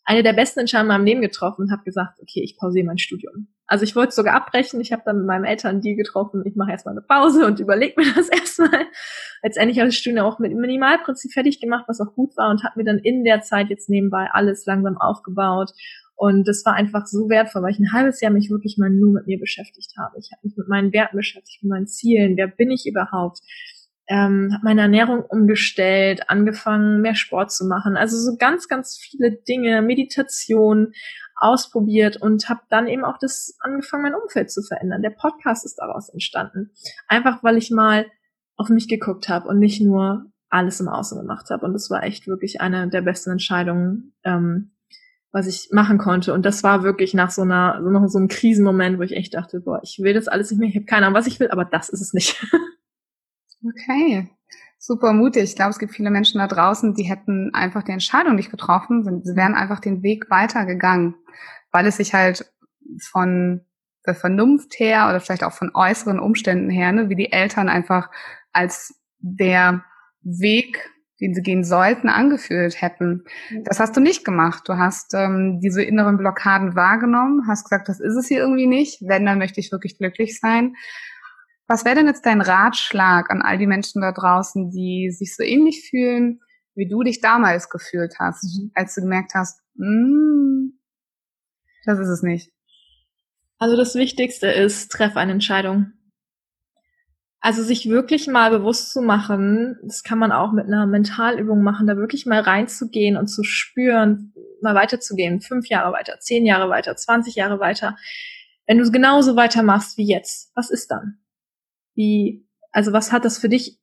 eine 0.05 0.23
der 0.23 0.33
besten 0.33 0.61
Entscheidungen 0.61 0.91
in 0.91 0.97
meinem 0.97 1.05
Leben 1.05 1.21
getroffen 1.21 1.63
und 1.63 1.71
habe 1.71 1.83
gesagt, 1.83 2.19
okay, 2.21 2.41
ich 2.43 2.57
pausiere 2.57 2.85
mein 2.85 2.99
Studium. 2.99 3.47
Also 3.67 3.83
ich 3.83 3.95
wollte 3.95 4.13
sogar 4.13 4.35
abbrechen. 4.35 4.79
Ich 4.79 4.93
habe 4.93 5.01
dann 5.03 5.17
mit 5.17 5.25
meinem 5.25 5.43
Eltern 5.43 5.81
die 5.81 5.95
getroffen, 5.95 6.43
ich 6.45 6.55
mache 6.55 6.71
erstmal 6.71 6.93
eine 6.93 7.01
Pause 7.01 7.45
und 7.47 7.59
überlege 7.59 7.99
mir 7.99 8.11
das 8.15 8.29
erstmal. 8.29 8.85
Letztendlich 9.41 9.79
habe 9.79 9.89
ich 9.89 9.95
das 9.95 9.99
Studium 9.99 10.25
auch 10.25 10.37
mit 10.37 10.53
Minimalprinzip 10.55 11.33
fertig 11.33 11.59
gemacht, 11.59 11.85
was 11.87 11.99
auch 11.99 12.13
gut 12.13 12.37
war 12.37 12.51
und 12.51 12.63
habe 12.63 12.79
mir 12.79 12.85
dann 12.85 12.99
in 12.99 13.23
der 13.23 13.41
Zeit 13.41 13.69
jetzt 13.69 13.89
nebenbei 13.89 14.29
alles 14.31 14.65
langsam 14.65 14.97
aufgebaut. 14.97 15.71
Und 16.17 16.47
das 16.47 16.63
war 16.65 16.75
einfach 16.75 17.07
so 17.07 17.27
wertvoll, 17.27 17.63
weil 17.63 17.71
ich 17.71 17.79
ein 17.79 17.91
halbes 17.91 18.21
Jahr 18.21 18.31
mich 18.31 18.49
wirklich 18.49 18.77
mal 18.77 18.89
nur 18.89 19.11
mit 19.11 19.27
mir 19.27 19.39
beschäftigt 19.39 19.93
habe. 19.97 20.17
Ich 20.19 20.29
habe 20.31 20.41
mich 20.43 20.55
mit 20.55 20.67
meinen 20.69 20.93
Werten 20.93 21.17
beschäftigt, 21.17 21.63
mit 21.63 21.71
meinen 21.71 21.87
Zielen. 21.87 22.37
Wer 22.37 22.47
bin 22.47 22.71
ich 22.71 22.85
überhaupt? 22.85 23.39
Ähm, 24.07 24.51
habe 24.53 24.63
meine 24.63 24.81
Ernährung 24.81 25.23
umgestellt, 25.23 26.29
angefangen 26.29 27.01
mehr 27.01 27.15
Sport 27.15 27.51
zu 27.51 27.65
machen, 27.65 27.97
also 27.97 28.17
so 28.17 28.37
ganz, 28.37 28.67
ganz 28.67 28.97
viele 28.97 29.31
Dinge, 29.31 29.81
Meditation 29.81 30.93
ausprobiert 31.35 32.17
und 32.17 32.47
habe 32.49 32.61
dann 32.69 32.87
eben 32.87 33.03
auch 33.03 33.17
das 33.19 33.57
angefangen, 33.59 34.03
mein 34.03 34.15
Umfeld 34.15 34.51
zu 34.51 34.61
verändern. 34.61 35.01
Der 35.01 35.09
Podcast 35.09 35.65
ist 35.65 35.75
daraus 35.75 36.09
entstanden, 36.09 36.71
einfach 37.07 37.43
weil 37.43 37.57
ich 37.57 37.71
mal 37.71 38.05
auf 38.55 38.69
mich 38.69 38.87
geguckt 38.87 39.27
habe 39.27 39.47
und 39.47 39.59
nicht 39.59 39.81
nur 39.81 40.31
alles 40.49 40.79
im 40.79 40.87
Außen 40.87 41.19
gemacht 41.19 41.49
habe. 41.49 41.65
Und 41.65 41.73
das 41.73 41.89
war 41.89 42.03
echt 42.03 42.27
wirklich 42.27 42.61
eine 42.61 42.87
der 42.87 43.01
besten 43.01 43.31
Entscheidungen, 43.31 44.13
ähm, 44.23 44.71
was 45.31 45.47
ich 45.47 45.69
machen 45.73 45.97
konnte. 45.97 46.33
Und 46.33 46.45
das 46.45 46.63
war 46.63 46.83
wirklich 46.83 47.13
nach 47.13 47.31
so 47.31 47.41
einer, 47.41 47.81
so 47.83 47.89
noch 47.89 48.07
so 48.07 48.17
einem 48.17 48.29
Krisenmoment, 48.29 48.97
wo 48.97 49.01
ich 49.01 49.11
echt 49.11 49.33
dachte, 49.33 49.59
boah, 49.59 49.81
ich 49.83 49.99
will 50.01 50.13
das 50.13 50.29
alles 50.29 50.51
nicht 50.51 50.59
mehr, 50.59 50.69
ich 50.69 50.75
habe 50.75 50.85
keine 50.85 51.07
Ahnung, 51.07 51.17
was 51.17 51.27
ich 51.27 51.39
will, 51.41 51.49
aber 51.49 51.65
das 51.65 51.89
ist 51.89 52.01
es 52.01 52.13
nicht. 52.13 52.41
Okay, 53.67 54.29
super 54.77 55.13
mutig. 55.13 55.43
Ich 55.43 55.55
glaube, 55.55 55.71
es 55.71 55.79
gibt 55.79 55.93
viele 55.93 56.11
Menschen 56.11 56.39
da 56.39 56.47
draußen, 56.47 56.93
die 56.93 57.03
hätten 57.03 57.51
einfach 57.53 57.83
die 57.83 57.91
Entscheidung 57.91 58.35
nicht 58.35 58.51
getroffen, 58.51 59.03
sie 59.23 59.35
wären 59.35 59.55
einfach 59.55 59.79
den 59.79 60.03
Weg 60.03 60.29
weitergegangen, 60.29 61.15
weil 61.71 61.87
es 61.87 61.97
sich 61.97 62.13
halt 62.13 62.51
von 63.01 63.65
der 64.05 64.15
Vernunft 64.15 64.79
her 64.79 65.07
oder 65.09 65.19
vielleicht 65.19 65.43
auch 65.43 65.53
von 65.53 65.71
äußeren 65.73 66.19
Umständen 66.19 66.69
her, 66.69 66.91
ne, 66.91 67.09
wie 67.09 67.15
die 67.15 67.31
Eltern 67.31 67.69
einfach 67.69 68.11
als 68.53 68.93
der 69.19 69.83
Weg, 70.21 70.91
den 71.19 71.33
sie 71.33 71.41
gehen 71.41 71.63
sollten, 71.63 72.09
angefühlt 72.09 72.81
hätten. 72.81 73.23
Das 73.63 73.79
hast 73.79 73.95
du 73.95 74.01
nicht 74.01 74.25
gemacht. 74.25 74.63
Du 74.67 74.77
hast 74.77 75.13
ähm, 75.15 75.59
diese 75.59 75.81
inneren 75.81 76.17
Blockaden 76.17 76.75
wahrgenommen, 76.75 77.47
hast 77.47 77.63
gesagt, 77.63 77.89
das 77.89 77.99
ist 77.99 78.15
es 78.15 78.27
hier 78.27 78.39
irgendwie 78.39 78.67
nicht. 78.67 79.01
Wenn, 79.01 79.25
dann 79.25 79.39
möchte 79.39 79.59
ich 79.59 79.71
wirklich 79.71 79.97
glücklich 79.97 80.39
sein. 80.39 80.75
Was 81.67 81.83
wäre 81.83 81.95
denn 81.95 82.07
jetzt 82.07 82.25
dein 82.25 82.41
Ratschlag 82.41 83.31
an 83.31 83.41
all 83.41 83.57
die 83.57 83.67
Menschen 83.67 84.01
da 84.01 84.11
draußen, 84.11 84.69
die 84.69 85.09
sich 85.11 85.35
so 85.35 85.43
ähnlich 85.43 85.87
fühlen, 85.89 86.39
wie 86.75 86.87
du 86.87 87.01
dich 87.01 87.21
damals 87.21 87.69
gefühlt 87.69 88.15
hast, 88.19 88.43
mhm. 88.43 88.71
als 88.75 88.93
du 88.95 89.01
gemerkt 89.01 89.33
hast, 89.33 89.61
mm, 89.75 90.69
das 91.85 91.99
ist 91.99 92.09
es 92.09 92.21
nicht? 92.21 92.51
Also 93.57 93.77
das 93.77 93.95
Wichtigste 93.95 94.47
ist, 94.47 94.91
treff 94.91 95.15
eine 95.15 95.31
Entscheidung. 95.31 95.93
Also 97.39 97.61
sich 97.61 97.89
wirklich 97.89 98.27
mal 98.27 98.49
bewusst 98.49 98.91
zu 98.91 99.01
machen, 99.01 99.77
das 99.83 100.03
kann 100.03 100.17
man 100.17 100.31
auch 100.31 100.51
mit 100.51 100.65
einer 100.65 100.87
Mentalübung 100.87 101.61
machen, 101.61 101.85
da 101.87 101.95
wirklich 101.95 102.25
mal 102.25 102.41
reinzugehen 102.41 103.17
und 103.17 103.27
zu 103.27 103.43
spüren, 103.43 104.33
mal 104.61 104.73
weiterzugehen, 104.73 105.41
fünf 105.41 105.67
Jahre 105.67 105.93
weiter, 105.93 106.19
zehn 106.19 106.45
Jahre 106.45 106.69
weiter, 106.69 106.95
zwanzig 106.95 107.35
Jahre 107.35 107.59
weiter. 107.59 107.97
Wenn 108.65 108.79
du 108.79 108.91
genauso 108.91 109.35
weitermachst 109.35 109.97
wie 109.97 110.07
jetzt, 110.07 110.51
was 110.55 110.71
ist 110.71 110.89
dann? 110.89 111.19
Wie, 111.95 112.45
also 112.71 112.93
was 112.93 113.11
hat 113.11 113.25
das 113.25 113.37
für 113.37 113.49
dich 113.49 113.79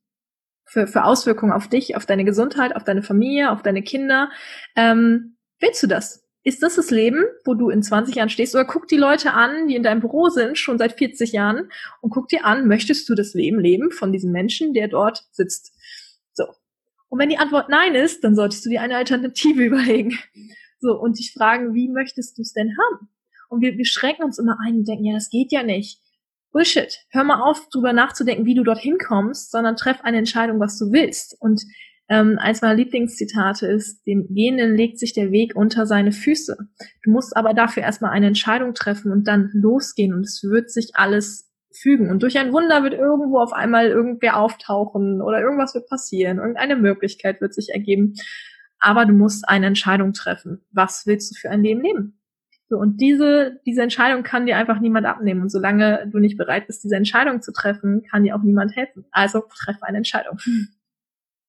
für, 0.65 0.87
für 0.87 1.03
Auswirkungen 1.03 1.51
auf 1.51 1.67
dich, 1.67 1.95
auf 1.95 2.05
deine 2.05 2.25
Gesundheit, 2.25 2.75
auf 2.75 2.83
deine 2.83 3.03
Familie, 3.03 3.51
auf 3.51 3.61
deine 3.61 3.83
Kinder? 3.83 4.31
Ähm, 4.75 5.37
willst 5.59 5.83
du 5.83 5.87
das? 5.87 6.23
Ist 6.45 6.61
das 6.61 6.75
das 6.75 6.91
Leben, 6.91 7.23
wo 7.45 7.53
du 7.53 7.69
in 7.69 7.81
20 7.81 8.15
Jahren 8.15 8.29
stehst? 8.29 8.53
Oder 8.53 8.65
guck 8.65 8.87
die 8.87 8.97
Leute 8.97 9.31
an, 9.31 9.67
die 9.67 9.75
in 9.75 9.83
deinem 9.83 10.01
Büro 10.01 10.27
sind, 10.27 10.57
schon 10.57 10.77
seit 10.77 10.97
40 10.97 11.31
Jahren, 11.31 11.69
und 12.01 12.09
guck 12.09 12.27
dir 12.27 12.43
an, 12.43 12.67
möchtest 12.67 13.07
du 13.07 13.15
das 13.15 13.33
Leben 13.33 13.59
leben 13.59 13.91
von 13.91 14.11
diesem 14.11 14.31
Menschen, 14.31 14.73
der 14.73 14.89
dort 14.89 15.25
sitzt? 15.31 15.71
So. 16.33 16.45
Und 17.07 17.19
wenn 17.19 17.29
die 17.29 17.37
Antwort 17.37 17.69
nein 17.69 17.95
ist, 17.95 18.25
dann 18.25 18.35
solltest 18.35 18.65
du 18.65 18.69
dir 18.69 18.81
eine 18.81 18.97
Alternative 18.97 19.63
überlegen. 19.63 20.19
So, 20.79 20.99
und 20.99 21.17
dich 21.17 21.31
fragen, 21.31 21.73
wie 21.73 21.87
möchtest 21.87 22.37
du 22.37 22.41
es 22.41 22.51
denn 22.51 22.75
haben? 22.77 23.07
Und 23.47 23.61
wir, 23.61 23.77
wir 23.77 23.85
schränken 23.85 24.25
uns 24.25 24.37
immer 24.37 24.57
ein 24.65 24.79
und 24.79 24.87
denken, 24.87 25.05
ja, 25.05 25.13
das 25.13 25.29
geht 25.29 25.53
ja 25.53 25.63
nicht. 25.63 26.01
Bullshit. 26.53 26.99
Hör 27.09 27.23
mal 27.23 27.41
auf, 27.41 27.67
drüber 27.69 27.93
nachzudenken, 27.93 28.45
wie 28.45 28.55
du 28.55 28.63
dorthin 28.63 28.97
kommst, 28.99 29.51
sondern 29.51 29.75
treff 29.75 30.01
eine 30.03 30.19
Entscheidung, 30.19 30.59
was 30.59 30.77
du 30.77 30.91
willst. 30.91 31.35
Und 31.41 31.63
ähm, 32.09 32.37
eins 32.37 32.61
meiner 32.61 32.75
Lieblingszitate 32.75 33.65
ist, 33.65 34.05
dem 34.05 34.27
Gehenden 34.27 34.75
legt 34.75 34.99
sich 34.99 35.13
der 35.13 35.31
Weg 35.31 35.55
unter 35.55 35.87
seine 35.87 36.11
Füße. 36.11 36.55
Du 37.03 37.11
musst 37.11 37.35
aber 37.35 37.55
dafür 37.55 37.81
erstmal 37.81 38.11
eine 38.11 38.27
Entscheidung 38.27 38.75
treffen 38.75 39.11
und 39.11 39.27
dann 39.27 39.49
losgehen 39.53 40.13
und 40.13 40.21
es 40.21 40.43
wird 40.43 40.69
sich 40.69 40.91
alles 40.93 41.49
fügen. 41.75 42.11
Und 42.11 42.21
durch 42.21 42.37
ein 42.37 42.53
Wunder 42.53 42.83
wird 42.83 42.93
irgendwo 42.93 43.39
auf 43.39 43.51
einmal 43.51 43.87
irgendwer 43.87 44.37
auftauchen 44.37 45.23
oder 45.23 45.41
irgendwas 45.41 45.73
wird 45.73 45.89
passieren, 45.89 46.37
irgendeine 46.37 46.75
Möglichkeit 46.75 47.41
wird 47.41 47.55
sich 47.55 47.69
ergeben. 47.73 48.13
Aber 48.79 49.05
du 49.05 49.13
musst 49.13 49.47
eine 49.49 49.65
Entscheidung 49.65 50.13
treffen. 50.13 50.65
Was 50.71 51.07
willst 51.07 51.31
du 51.31 51.39
für 51.39 51.49
ein 51.49 51.63
Leben 51.63 51.81
leben? 51.81 52.19
So, 52.73 52.79
und 52.79 52.99
diese, 52.99 53.59
diese 53.67 53.83
Entscheidung 53.83 54.23
kann 54.23 54.47
dir 54.47 54.57
einfach 54.57 54.79
niemand 54.79 55.05
abnehmen. 55.05 55.43
Und 55.43 55.49
solange 55.49 56.09
du 56.11 56.17
nicht 56.17 56.39
bereit 56.39 56.65
bist, 56.65 56.83
diese 56.83 56.95
Entscheidung 56.95 57.43
zu 57.43 57.53
treffen, 57.53 58.01
kann 58.09 58.23
dir 58.23 58.35
auch 58.35 58.41
niemand 58.41 58.75
helfen. 58.75 59.05
Also 59.11 59.41
treffe 59.41 59.83
eine 59.83 59.97
Entscheidung. 59.97 60.39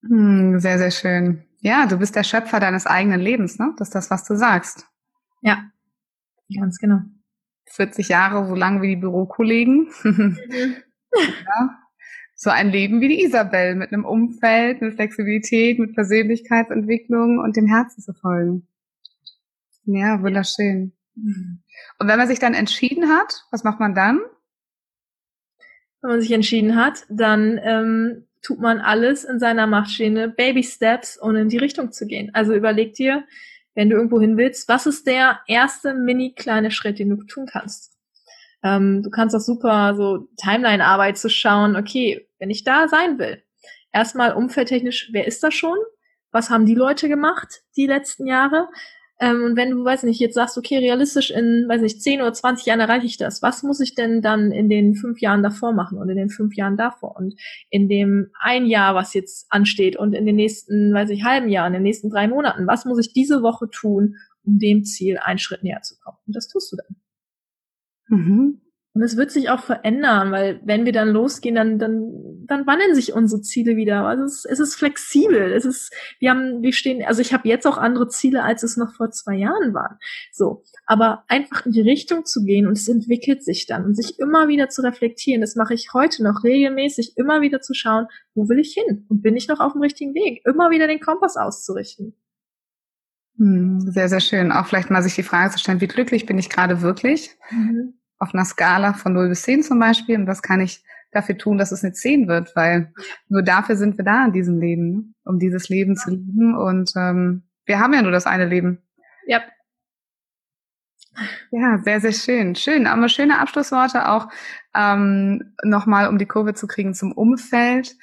Hm, 0.06 0.60
sehr, 0.60 0.76
sehr 0.76 0.90
schön. 0.90 1.44
Ja, 1.60 1.86
du 1.86 1.96
bist 1.96 2.14
der 2.14 2.24
Schöpfer 2.24 2.60
deines 2.60 2.84
eigenen 2.84 3.22
Lebens, 3.22 3.58
ne? 3.58 3.72
Das 3.78 3.88
ist 3.88 3.94
das, 3.94 4.10
was 4.10 4.26
du 4.26 4.36
sagst. 4.36 4.86
Ja, 5.40 5.64
ganz 6.54 6.76
genau. 6.76 7.00
40 7.70 8.08
Jahre, 8.08 8.46
so 8.46 8.54
lange 8.54 8.82
wie 8.82 8.88
die 8.88 9.00
Bürokollegen. 9.00 9.88
Mhm. 10.02 10.36
ja. 11.14 11.70
So 12.34 12.50
ein 12.50 12.68
Leben 12.68 13.00
wie 13.00 13.08
die 13.08 13.22
Isabel, 13.22 13.76
mit 13.76 13.94
einem 13.94 14.04
Umfeld, 14.04 14.82
mit 14.82 14.96
Flexibilität, 14.96 15.78
mit 15.78 15.94
Persönlichkeitsentwicklung 15.94 17.38
und 17.38 17.56
dem 17.56 17.66
Herzen 17.66 18.02
zu 18.02 18.12
folgen. 18.12 18.68
Ja, 19.86 20.22
wunderschön. 20.22 20.92
Und 21.16 22.08
wenn 22.08 22.18
man 22.18 22.28
sich 22.28 22.38
dann 22.38 22.54
entschieden 22.54 23.08
hat, 23.08 23.44
was 23.50 23.64
macht 23.64 23.80
man 23.80 23.94
dann? 23.94 24.20
Wenn 26.00 26.10
man 26.10 26.20
sich 26.20 26.32
entschieden 26.32 26.76
hat, 26.76 27.04
dann 27.08 27.58
ähm, 27.62 28.26
tut 28.42 28.60
man 28.60 28.80
alles 28.80 29.24
in 29.24 29.38
seiner 29.38 29.66
Macht 29.66 29.90
stehende 29.90 30.28
Baby 30.28 30.62
Steps, 30.62 31.16
um 31.16 31.34
in 31.34 31.48
die 31.48 31.58
Richtung 31.58 31.92
zu 31.92 32.06
gehen. 32.06 32.30
Also 32.34 32.54
überleg 32.54 32.94
dir, 32.94 33.24
wenn 33.74 33.90
du 33.90 33.96
irgendwo 33.96 34.20
hin 34.20 34.36
willst, 34.36 34.68
was 34.68 34.86
ist 34.86 35.06
der 35.06 35.40
erste 35.46 35.94
mini 35.94 36.34
kleine 36.34 36.70
Schritt, 36.70 36.98
den 36.98 37.10
du 37.10 37.24
tun 37.24 37.46
kannst? 37.46 37.92
Ähm, 38.62 39.02
du 39.02 39.10
kannst 39.10 39.34
auch 39.34 39.40
super 39.40 39.94
so 39.96 40.28
Timeline-Arbeit 40.36 41.18
zu 41.18 41.28
schauen, 41.28 41.76
okay, 41.76 42.28
wenn 42.38 42.50
ich 42.50 42.64
da 42.64 42.88
sein 42.88 43.18
will, 43.18 43.42
erstmal 43.92 44.32
umfeldtechnisch, 44.32 45.10
wer 45.12 45.26
ist 45.26 45.42
da 45.42 45.50
schon? 45.50 45.76
Was 46.30 46.50
haben 46.50 46.66
die 46.66 46.74
Leute 46.74 47.08
gemacht 47.08 47.62
die 47.76 47.86
letzten 47.86 48.26
Jahre? 48.26 48.68
Ähm, 49.20 49.44
und 49.44 49.56
wenn 49.56 49.70
du, 49.70 49.84
weiß 49.84 50.02
nicht, 50.02 50.18
jetzt 50.18 50.34
sagst, 50.34 50.58
okay, 50.58 50.78
realistisch 50.78 51.30
in, 51.30 51.66
weiß 51.68 51.80
nicht, 51.82 52.02
10 52.02 52.20
oder 52.20 52.32
20 52.32 52.66
Jahren 52.66 52.80
erreiche 52.80 53.06
ich 53.06 53.16
das. 53.16 53.42
Was 53.42 53.62
muss 53.62 53.80
ich 53.80 53.94
denn 53.94 54.22
dann 54.22 54.50
in 54.50 54.68
den 54.68 54.94
fünf 54.94 55.20
Jahren 55.20 55.42
davor 55.42 55.72
machen 55.72 55.98
und 55.98 56.08
in 56.08 56.16
den 56.16 56.30
fünf 56.30 56.56
Jahren 56.56 56.76
davor 56.76 57.16
und 57.16 57.34
in 57.70 57.88
dem 57.88 58.30
ein 58.40 58.66
Jahr, 58.66 58.94
was 58.94 59.14
jetzt 59.14 59.46
ansteht 59.50 59.96
und 59.96 60.14
in 60.14 60.26
den 60.26 60.36
nächsten, 60.36 60.92
weiß 60.92 61.10
ich, 61.10 61.22
halben 61.22 61.48
Jahr, 61.48 61.66
in 61.66 61.74
den 61.74 61.82
nächsten 61.82 62.10
drei 62.10 62.26
Monaten? 62.26 62.66
Was 62.66 62.84
muss 62.84 62.98
ich 62.98 63.12
diese 63.12 63.42
Woche 63.42 63.68
tun, 63.70 64.16
um 64.44 64.58
dem 64.58 64.84
Ziel 64.84 65.18
einen 65.18 65.38
Schritt 65.38 65.62
näher 65.62 65.82
zu 65.82 65.94
kommen? 66.00 66.18
Und 66.26 66.34
das 66.34 66.48
tust 66.48 66.72
du 66.72 66.76
dann. 66.76 66.96
Mhm. 68.08 68.60
Und 68.94 69.02
es 69.02 69.16
wird 69.16 69.32
sich 69.32 69.50
auch 69.50 69.58
verändern, 69.58 70.30
weil 70.30 70.60
wenn 70.64 70.84
wir 70.84 70.92
dann 70.92 71.08
losgehen, 71.08 71.56
dann, 71.56 71.80
dann, 71.80 72.44
dann 72.46 72.64
wandeln 72.64 72.94
sich 72.94 73.12
unsere 73.12 73.42
Ziele 73.42 73.74
wieder. 73.74 74.06
Also 74.06 74.22
es, 74.22 74.44
es 74.44 74.60
ist 74.60 74.76
flexibel. 74.76 75.52
Es 75.52 75.64
ist, 75.64 75.92
wir 76.20 76.30
haben, 76.30 76.62
wir 76.62 76.72
stehen, 76.72 77.04
also 77.04 77.20
ich 77.20 77.32
habe 77.32 77.48
jetzt 77.48 77.66
auch 77.66 77.76
andere 77.76 78.06
Ziele, 78.06 78.44
als 78.44 78.62
es 78.62 78.76
noch 78.76 78.94
vor 78.94 79.10
zwei 79.10 79.34
Jahren 79.34 79.74
waren. 79.74 79.98
So. 80.32 80.62
Aber 80.86 81.24
einfach 81.26 81.66
in 81.66 81.72
die 81.72 81.80
Richtung 81.80 82.24
zu 82.24 82.44
gehen 82.44 82.68
und 82.68 82.78
es 82.78 82.86
entwickelt 82.86 83.42
sich 83.42 83.66
dann 83.66 83.84
und 83.84 83.96
sich 83.96 84.20
immer 84.20 84.46
wieder 84.46 84.68
zu 84.68 84.82
reflektieren. 84.82 85.40
Das 85.40 85.56
mache 85.56 85.74
ich 85.74 85.92
heute 85.92 86.22
noch 86.22 86.44
regelmäßig, 86.44 87.14
immer 87.16 87.40
wieder 87.40 87.60
zu 87.60 87.74
schauen, 87.74 88.06
wo 88.36 88.48
will 88.48 88.60
ich 88.60 88.74
hin? 88.74 89.06
Und 89.08 89.22
bin 89.22 89.34
ich 89.34 89.48
noch 89.48 89.58
auf 89.58 89.72
dem 89.72 89.82
richtigen 89.82 90.14
Weg? 90.14 90.40
Immer 90.44 90.70
wieder 90.70 90.86
den 90.86 91.00
Kompass 91.00 91.36
auszurichten. 91.36 92.14
Hm, 93.38 93.80
sehr, 93.80 94.08
sehr 94.08 94.20
schön. 94.20 94.52
Auch 94.52 94.66
vielleicht 94.66 94.90
mal 94.90 95.02
sich 95.02 95.16
die 95.16 95.24
Frage 95.24 95.50
zu 95.50 95.58
stellen, 95.58 95.80
wie 95.80 95.88
glücklich 95.88 96.26
bin 96.26 96.38
ich 96.38 96.48
gerade 96.48 96.80
wirklich? 96.80 97.30
Mhm 97.50 97.94
auf 98.24 98.34
einer 98.34 98.44
Skala 98.44 98.94
von 98.94 99.12
0 99.12 99.28
bis 99.28 99.42
10 99.42 99.62
zum 99.62 99.78
Beispiel 99.78 100.16
und 100.16 100.26
was 100.26 100.42
kann 100.42 100.60
ich 100.60 100.82
dafür 101.12 101.38
tun, 101.38 101.58
dass 101.58 101.70
es 101.70 101.84
eine 101.84 101.92
10 101.92 102.26
wird, 102.26 102.56
weil 102.56 102.92
nur 103.28 103.42
dafür 103.42 103.76
sind 103.76 103.96
wir 103.98 104.04
da 104.04 104.24
in 104.24 104.32
diesem 104.32 104.58
Leben, 104.58 105.14
um 105.24 105.38
dieses 105.38 105.68
Leben 105.68 105.96
zu 105.96 106.10
lieben 106.10 106.56
und 106.56 106.92
ähm, 106.96 107.44
wir 107.66 107.78
haben 107.78 107.94
ja 107.94 108.02
nur 108.02 108.12
das 108.12 108.26
eine 108.26 108.46
Leben. 108.46 108.82
Ja. 109.26 109.42
Ja, 111.52 111.78
sehr, 111.78 112.00
sehr 112.00 112.12
schön. 112.12 112.56
Schön, 112.56 112.86
aber 112.86 113.08
schöne 113.08 113.38
Abschlussworte 113.38 114.08
auch 114.08 114.28
ähm, 114.74 115.54
nochmal, 115.62 116.08
um 116.08 116.18
die 116.18 116.26
Kurve 116.26 116.54
zu 116.54 116.66
kriegen 116.66 116.94
zum 116.94 117.12
Umfeld. 117.12 117.94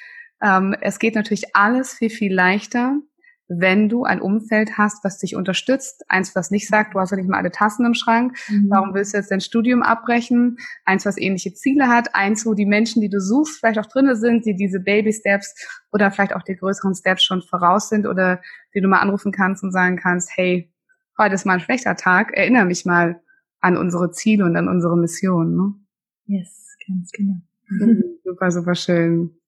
Ähm, 0.41 0.75
es 0.79 0.97
geht 0.97 1.15
natürlich 1.15 1.55
alles 1.55 1.93
viel, 1.93 2.09
viel 2.09 2.33
leichter, 2.33 2.95
wenn 3.59 3.89
du 3.89 4.05
ein 4.05 4.21
Umfeld 4.21 4.77
hast, 4.77 5.03
was 5.03 5.17
dich 5.17 5.35
unterstützt, 5.35 6.05
eins, 6.07 6.35
was 6.35 6.51
nicht 6.51 6.67
sagt, 6.67 6.93
du 6.93 6.99
hast 6.99 7.11
ja 7.11 7.17
nicht 7.17 7.29
mal 7.29 7.37
alle 7.37 7.51
Tassen 7.51 7.85
im 7.85 7.93
Schrank, 7.93 8.37
mhm. 8.47 8.67
warum 8.69 8.93
willst 8.93 9.13
du 9.13 9.17
jetzt 9.17 9.29
dein 9.29 9.41
Studium 9.41 9.83
abbrechen, 9.83 10.57
eins, 10.85 11.05
was 11.05 11.17
ähnliche 11.17 11.53
Ziele 11.53 11.89
hat, 11.89 12.15
eins, 12.15 12.45
wo 12.45 12.53
die 12.53 12.65
Menschen, 12.65 13.01
die 13.01 13.09
du 13.09 13.19
suchst, 13.19 13.59
vielleicht 13.59 13.79
auch 13.79 13.87
drinne 13.87 14.15
sind, 14.15 14.45
die 14.45 14.55
diese 14.55 14.79
Baby-Steps 14.79 15.83
oder 15.91 16.11
vielleicht 16.11 16.33
auch 16.33 16.43
die 16.43 16.55
größeren 16.55 16.95
Steps 16.95 17.23
schon 17.23 17.41
voraus 17.41 17.89
sind 17.89 18.07
oder 18.07 18.41
die 18.73 18.79
du 18.79 18.87
mal 18.87 18.99
anrufen 18.99 19.33
kannst 19.33 19.63
und 19.63 19.71
sagen 19.71 19.97
kannst, 19.97 20.31
hey, 20.35 20.71
heute 21.17 21.35
ist 21.35 21.45
mal 21.45 21.55
ein 21.55 21.59
schlechter 21.59 21.95
Tag, 21.95 22.31
erinnere 22.33 22.65
mich 22.65 22.85
mal 22.85 23.21
an 23.59 23.75
unsere 23.75 24.11
Ziele 24.11 24.45
und 24.45 24.55
an 24.55 24.69
unsere 24.69 24.97
Mission. 24.97 25.55
Ne? 25.55 25.73
Yes, 26.25 26.77
ganz 26.87 27.11
genau. 27.11 27.35
super, 28.23 28.51
super 28.51 28.75
schön. 28.75 29.40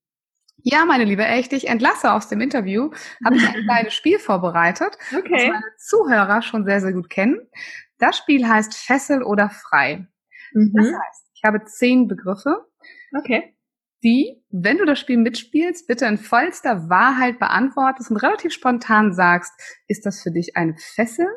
Ja, 0.63 0.85
meine 0.85 1.03
Liebe, 1.03 1.25
echt, 1.25 1.51
ich 1.51 1.67
entlasse 1.67 2.13
aus 2.13 2.29
dem 2.29 2.39
Interview. 2.39 2.89
Habe 3.23 3.35
ich 3.35 3.47
ein 3.47 3.63
kleines 3.65 3.93
Spiel 3.93 4.17
vorbereitet, 4.17 4.97
okay. 5.15 5.29
das 5.29 5.47
meine 5.47 5.75
Zuhörer 5.77 6.41
schon 6.41 6.65
sehr, 6.65 6.79
sehr 6.79 6.93
gut 6.93 7.09
kennen. 7.09 7.37
Das 7.97 8.17
Spiel 8.17 8.47
heißt 8.47 8.73
Fessel 8.73 9.23
oder 9.23 9.49
Frei. 9.49 10.07
Mhm. 10.53 10.71
Das 10.73 10.87
heißt, 10.87 11.31
ich 11.33 11.43
habe 11.43 11.65
zehn 11.65 12.07
Begriffe, 12.07 12.65
okay. 13.17 13.55
die, 14.03 14.41
wenn 14.49 14.77
du 14.77 14.85
das 14.85 14.99
Spiel 14.99 15.17
mitspielst, 15.17 15.85
bitte 15.85 16.05
in 16.05 16.17
vollster 16.17 16.89
Wahrheit 16.89 17.39
beantwortest 17.39 18.09
und 18.09 18.17
relativ 18.17 18.53
spontan 18.53 19.13
sagst, 19.13 19.51
ist 19.87 20.05
das 20.05 20.21
für 20.21 20.31
dich 20.31 20.55
eine 20.55 20.75
Fessel 20.77 21.27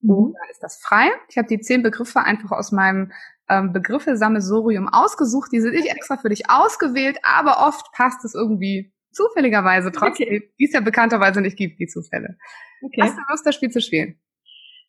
mhm. 0.00 0.10
oder 0.10 0.50
ist 0.52 0.62
das 0.62 0.80
frei? 0.80 1.10
Ich 1.28 1.36
habe 1.36 1.48
die 1.48 1.60
zehn 1.60 1.82
Begriffe 1.82 2.20
einfach 2.20 2.52
aus 2.52 2.70
meinem 2.70 3.10
ähm, 3.48 3.72
Begriffe-Sammelsurium 3.72 4.88
ausgesucht. 4.88 5.50
Die 5.52 5.60
sind 5.60 5.74
nicht 5.74 5.88
extra 5.88 6.16
für 6.16 6.28
dich 6.28 6.48
ausgewählt, 6.50 7.18
aber 7.22 7.66
oft 7.66 7.92
passt 7.92 8.24
es 8.24 8.34
irgendwie 8.34 8.92
zufälligerweise 9.12 9.92
trotzdem, 9.92 10.28
okay. 10.28 10.52
die 10.58 10.64
es 10.64 10.72
ja 10.72 10.80
bekannterweise 10.80 11.40
nicht 11.40 11.56
gibt, 11.56 11.78
die 11.78 11.86
Zufälle. 11.86 12.38
Okay. 12.82 13.02
Hast 13.02 13.16
du 13.16 13.22
Lust, 13.28 13.46
das 13.46 13.54
Spiel 13.54 13.70
zu 13.70 13.80
spielen? 13.80 14.18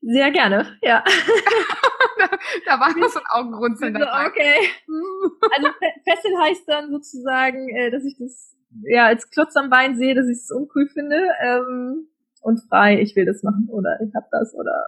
Sehr 0.01 0.31
gerne, 0.31 0.77
ja. 0.81 1.03
da, 2.17 2.29
da 2.65 2.79
war 2.79 2.97
noch 2.97 3.09
so 3.09 3.19
ein 3.19 3.25
Augenrunzeln 3.29 3.93
dabei. 3.93 4.27
Okay. 4.27 4.55
Also 5.55 5.69
Fessel 6.03 6.37
heißt 6.41 6.67
dann 6.67 6.91
sozusagen, 6.91 7.69
äh, 7.69 7.91
dass 7.91 8.03
ich 8.03 8.17
das 8.17 8.55
ja 8.85 9.05
als 9.05 9.29
Klotz 9.29 9.55
am 9.55 9.69
Bein 9.69 9.97
sehe, 9.97 10.15
dass 10.15 10.27
ich 10.27 10.37
es 10.37 10.51
uncool 10.51 10.89
finde. 10.89 11.27
Ähm, 11.41 12.07
und 12.41 12.59
frei, 12.67 12.99
ich 12.99 13.15
will 13.15 13.25
das 13.25 13.43
machen 13.43 13.69
oder 13.69 13.99
ich 14.01 14.13
hab 14.13 14.29
das 14.31 14.53
oder 14.53 14.83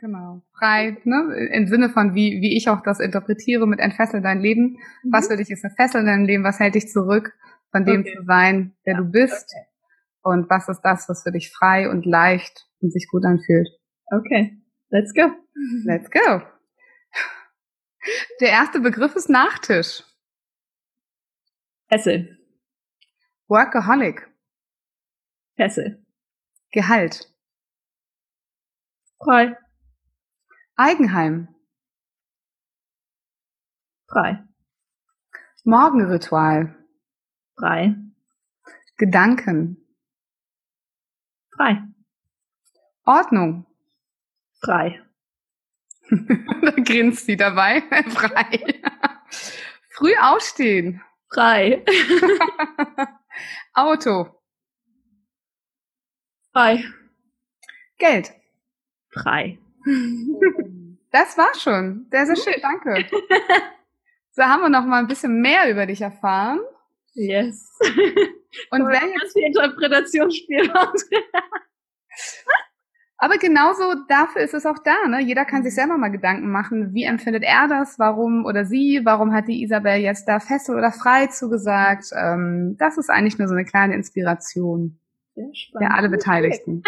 Genau. 0.00 0.40
Frei, 0.58 0.96
ne? 1.04 1.50
Im 1.52 1.66
Sinne 1.66 1.90
von, 1.90 2.14
wie, 2.14 2.40
wie 2.40 2.56
ich 2.56 2.70
auch 2.70 2.82
das 2.82 3.00
interpretiere 3.00 3.66
mit 3.66 3.80
entfessel 3.80 4.22
dein 4.22 4.40
Leben. 4.40 4.78
Mhm. 5.02 5.12
Was 5.12 5.28
für 5.28 5.36
dich 5.36 5.50
ist 5.50 5.62
ein 5.62 5.74
Fessel 5.76 6.00
in 6.00 6.06
deinem 6.06 6.24
Leben? 6.24 6.42
Was 6.42 6.58
hält 6.58 6.74
dich 6.74 6.88
zurück, 6.88 7.34
von 7.70 7.84
dem 7.84 8.00
okay. 8.00 8.16
zu 8.16 8.24
sein, 8.24 8.74
der 8.86 8.94
ja, 8.94 9.00
du 9.00 9.10
bist? 9.10 9.52
Okay. 9.54 9.66
Und 10.22 10.48
was 10.48 10.70
ist 10.70 10.80
das, 10.80 11.06
was 11.10 11.22
für 11.22 11.32
dich 11.32 11.52
frei 11.52 11.90
und 11.90 12.06
leicht 12.06 12.66
und 12.80 12.94
sich 12.94 13.08
gut 13.10 13.26
anfühlt? 13.26 13.68
Okay. 14.10 14.58
Let's 14.88 15.12
go. 15.12 15.32
Let's 15.84 16.10
go. 16.10 16.40
Der 18.40 18.48
erste 18.48 18.80
Begriff 18.80 19.14
ist 19.16 19.28
Nachtisch. 19.28 20.02
Fessel. 21.88 22.38
Workaholic. 23.48 24.26
Fessel. 25.56 26.02
Gehalt. 26.72 27.30
Frei. 29.22 29.56
Eigenheim. 30.82 31.54
Frei. 34.08 34.42
Morgenritual. 35.64 36.74
Frei. 37.58 37.94
Gedanken. 38.96 39.76
Frei. 41.54 41.82
Ordnung. 43.04 43.66
Frei. 44.64 45.04
da 46.08 46.70
grinst 46.70 47.26
sie 47.26 47.36
dabei. 47.36 47.82
Frei. 48.08 48.80
Früh 49.90 50.16
aufstehen. 50.16 51.02
Frei. 51.30 51.84
Auto. 53.74 54.42
Frei. 56.54 56.82
Geld. 57.98 58.32
Frei. 59.12 59.58
Das 61.12 61.36
war 61.36 61.54
schon. 61.54 62.06
Sehr, 62.10 62.26
sehr 62.26 62.36
schön. 62.36 62.60
Danke. 62.62 63.06
So 64.32 64.44
haben 64.44 64.62
wir 64.62 64.68
noch 64.68 64.86
mal 64.86 65.00
ein 65.00 65.08
bisschen 65.08 65.40
mehr 65.40 65.68
über 65.70 65.86
dich 65.86 66.00
erfahren. 66.00 66.60
Yes. 67.14 67.76
Und 68.70 68.86
wer 68.86 69.02
jetzt 69.20 69.34
die 69.34 69.42
Interpretationsspielraum. 69.42 70.92
Aber 73.18 73.36
genauso 73.36 73.96
dafür 74.08 74.42
ist 74.42 74.54
es 74.54 74.64
auch 74.64 74.78
da. 74.78 75.08
Ne? 75.08 75.20
Jeder 75.20 75.44
kann 75.44 75.62
sich 75.62 75.74
selber 75.74 75.98
mal 75.98 76.08
Gedanken 76.08 76.50
machen, 76.50 76.94
wie 76.94 77.04
empfindet 77.04 77.42
er 77.42 77.68
das, 77.68 77.98
warum 77.98 78.46
oder 78.46 78.64
sie, 78.64 79.00
warum 79.04 79.34
hat 79.34 79.46
die 79.46 79.62
Isabel 79.62 79.96
jetzt 79.96 80.26
da 80.26 80.40
fest 80.40 80.70
oder 80.70 80.90
frei 80.90 81.26
zugesagt. 81.26 82.06
Ähm, 82.16 82.76
das 82.78 82.96
ist 82.96 83.10
eigentlich 83.10 83.38
nur 83.38 83.48
so 83.48 83.54
eine 83.54 83.66
kleine 83.66 83.94
Inspiration 83.94 84.98
für 85.34 85.90
alle 85.90 86.08
Beteiligten. 86.08 86.82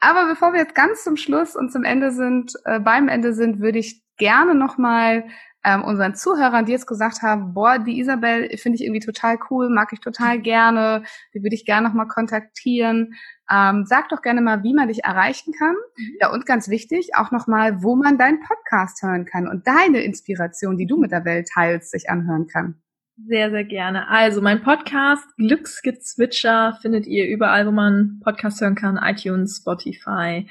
Aber 0.00 0.26
bevor 0.26 0.52
wir 0.52 0.60
jetzt 0.60 0.74
ganz 0.74 1.04
zum 1.04 1.16
Schluss 1.16 1.56
und 1.56 1.72
zum 1.72 1.84
Ende 1.84 2.10
sind, 2.10 2.52
äh, 2.64 2.80
beim 2.80 3.08
Ende 3.08 3.32
sind, 3.32 3.60
würde 3.60 3.78
ich 3.78 4.02
gerne 4.18 4.54
nochmal 4.54 5.24
ähm, 5.66 5.82
unseren 5.82 6.14
Zuhörern, 6.14 6.64
die 6.64 6.72
jetzt 6.72 6.86
gesagt 6.86 7.22
haben, 7.22 7.52
boah, 7.52 7.78
die 7.78 7.98
Isabel 7.98 8.48
finde 8.56 8.76
ich 8.76 8.84
irgendwie 8.84 9.04
total 9.04 9.36
cool, 9.50 9.68
mag 9.68 9.92
ich 9.92 10.00
total 10.00 10.40
gerne, 10.40 11.02
die 11.34 11.42
würde 11.42 11.56
ich 11.56 11.64
gerne 11.64 11.88
nochmal 11.88 12.06
kontaktieren. 12.06 13.14
Ähm, 13.50 13.84
sag 13.84 14.08
doch 14.10 14.22
gerne 14.22 14.42
mal, 14.42 14.62
wie 14.62 14.74
man 14.74 14.88
dich 14.88 15.02
erreichen 15.04 15.52
kann. 15.58 15.74
Mhm. 15.96 16.16
Ja, 16.20 16.32
und 16.32 16.46
ganz 16.46 16.68
wichtig, 16.68 17.10
auch 17.16 17.32
nochmal, 17.32 17.82
wo 17.82 17.96
man 17.96 18.16
deinen 18.16 18.40
Podcast 18.40 19.02
hören 19.02 19.24
kann 19.24 19.48
und 19.48 19.66
deine 19.66 20.02
Inspiration, 20.02 20.76
die 20.76 20.86
du 20.86 20.98
mit 20.98 21.10
der 21.10 21.24
Welt 21.24 21.48
teilst, 21.52 21.90
sich 21.90 22.08
anhören 22.08 22.46
kann. 22.46 22.80
Sehr, 23.18 23.50
sehr 23.50 23.64
gerne. 23.64 24.08
Also 24.08 24.42
mein 24.42 24.62
Podcast 24.62 25.24
Glücksgezwitscher 25.38 26.78
findet 26.82 27.06
ihr 27.06 27.26
überall, 27.26 27.66
wo 27.66 27.70
man 27.70 28.20
Podcast 28.22 28.60
hören 28.60 28.74
kann, 28.74 29.00
iTunes, 29.02 29.56
Spotify 29.56 30.46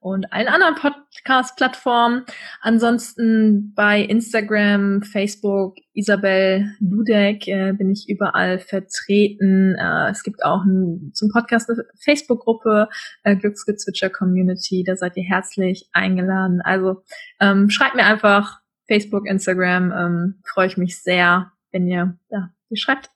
und 0.00 0.30
allen 0.30 0.48
anderen 0.48 0.74
Podcast-Plattformen. 0.74 2.24
Ansonsten 2.60 3.72
bei 3.74 4.02
Instagram, 4.02 5.02
Facebook, 5.02 5.76
Isabel 5.94 6.74
Dudek 6.80 7.48
äh, 7.48 7.72
bin 7.72 7.90
ich 7.90 8.08
überall 8.08 8.58
vertreten. 8.58 9.76
Äh, 9.78 10.10
es 10.10 10.22
gibt 10.22 10.44
auch 10.44 10.64
ein, 10.64 11.12
zum 11.14 11.30
Podcast 11.30 11.70
eine 11.70 11.84
Facebook-Gruppe, 12.04 12.88
äh, 13.24 13.36
Glücksgezwitscher 13.36 14.10
Community. 14.10 14.84
Da 14.86 14.94
seid 14.94 15.16
ihr 15.16 15.24
herzlich 15.24 15.88
eingeladen. 15.92 16.60
Also 16.62 17.02
ähm, 17.40 17.70
schreibt 17.70 17.94
mir 17.94 18.04
einfach 18.04 18.60
Facebook, 18.88 19.26
Instagram. 19.26 19.92
Ähm, 19.92 20.42
Freue 20.44 20.66
ich 20.66 20.76
mich 20.76 21.02
sehr, 21.02 21.52
wenn 21.72 21.86
ihr 21.86 22.18
ja, 22.30 22.50
ihr 22.68 22.76
schreibt. 22.76 23.10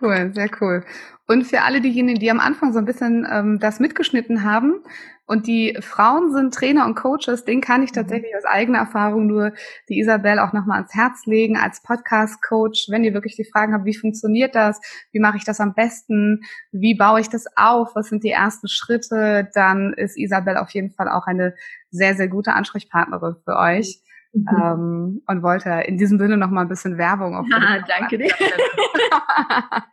Cool, 0.00 0.32
sehr 0.34 0.50
cool. 0.60 0.84
Und 1.28 1.44
für 1.44 1.62
alle 1.62 1.80
diejenigen, 1.80 2.18
die 2.18 2.30
am 2.30 2.40
Anfang 2.40 2.72
so 2.72 2.78
ein 2.78 2.84
bisschen 2.84 3.26
ähm, 3.30 3.58
das 3.58 3.80
mitgeschnitten 3.80 4.44
haben 4.44 4.82
und 5.26 5.48
die 5.48 5.76
Frauen 5.80 6.32
sind 6.32 6.54
Trainer 6.54 6.86
und 6.86 6.94
Coaches, 6.94 7.44
den 7.44 7.60
kann 7.60 7.82
ich 7.82 7.90
mhm. 7.90 7.96
tatsächlich 7.96 8.36
aus 8.36 8.44
eigener 8.44 8.78
Erfahrung 8.78 9.26
nur 9.26 9.52
die 9.88 9.98
Isabel 9.98 10.38
auch 10.38 10.52
nochmal 10.52 10.78
ans 10.78 10.94
Herz 10.94 11.26
legen 11.26 11.56
als 11.56 11.82
Podcast-Coach. 11.82 12.86
Wenn 12.90 13.02
ihr 13.02 13.12
wirklich 13.12 13.34
die 13.34 13.44
Fragen 13.44 13.74
habt, 13.74 13.84
wie 13.84 13.96
funktioniert 13.96 14.54
das? 14.54 14.80
Wie 15.10 15.20
mache 15.20 15.36
ich 15.36 15.44
das 15.44 15.60
am 15.60 15.74
besten? 15.74 16.42
Wie 16.70 16.94
baue 16.94 17.20
ich 17.20 17.28
das 17.28 17.46
auf? 17.56 17.94
Was 17.94 18.08
sind 18.08 18.22
die 18.22 18.30
ersten 18.30 18.68
Schritte? 18.68 19.48
Dann 19.54 19.94
ist 19.94 20.16
Isabel 20.16 20.56
auf 20.56 20.70
jeden 20.70 20.92
Fall 20.92 21.08
auch 21.08 21.26
eine 21.26 21.54
sehr, 21.90 22.14
sehr 22.14 22.28
gute 22.28 22.52
Ansprechpartnerin 22.52 23.36
für 23.44 23.56
euch. 23.56 24.00
Mhm. 24.32 24.46
Ähm, 24.50 25.22
und 25.26 25.42
wollte 25.42 25.70
in 25.86 25.98
diesem 25.98 26.18
Sinne 26.18 26.36
noch 26.36 26.50
mal 26.50 26.62
ein 26.62 26.68
bisschen 26.68 26.98
Werbung 26.98 27.36
auf. 27.36 27.46
Ah, 27.52 27.78
danke 27.86 28.18
dir. 28.18 28.30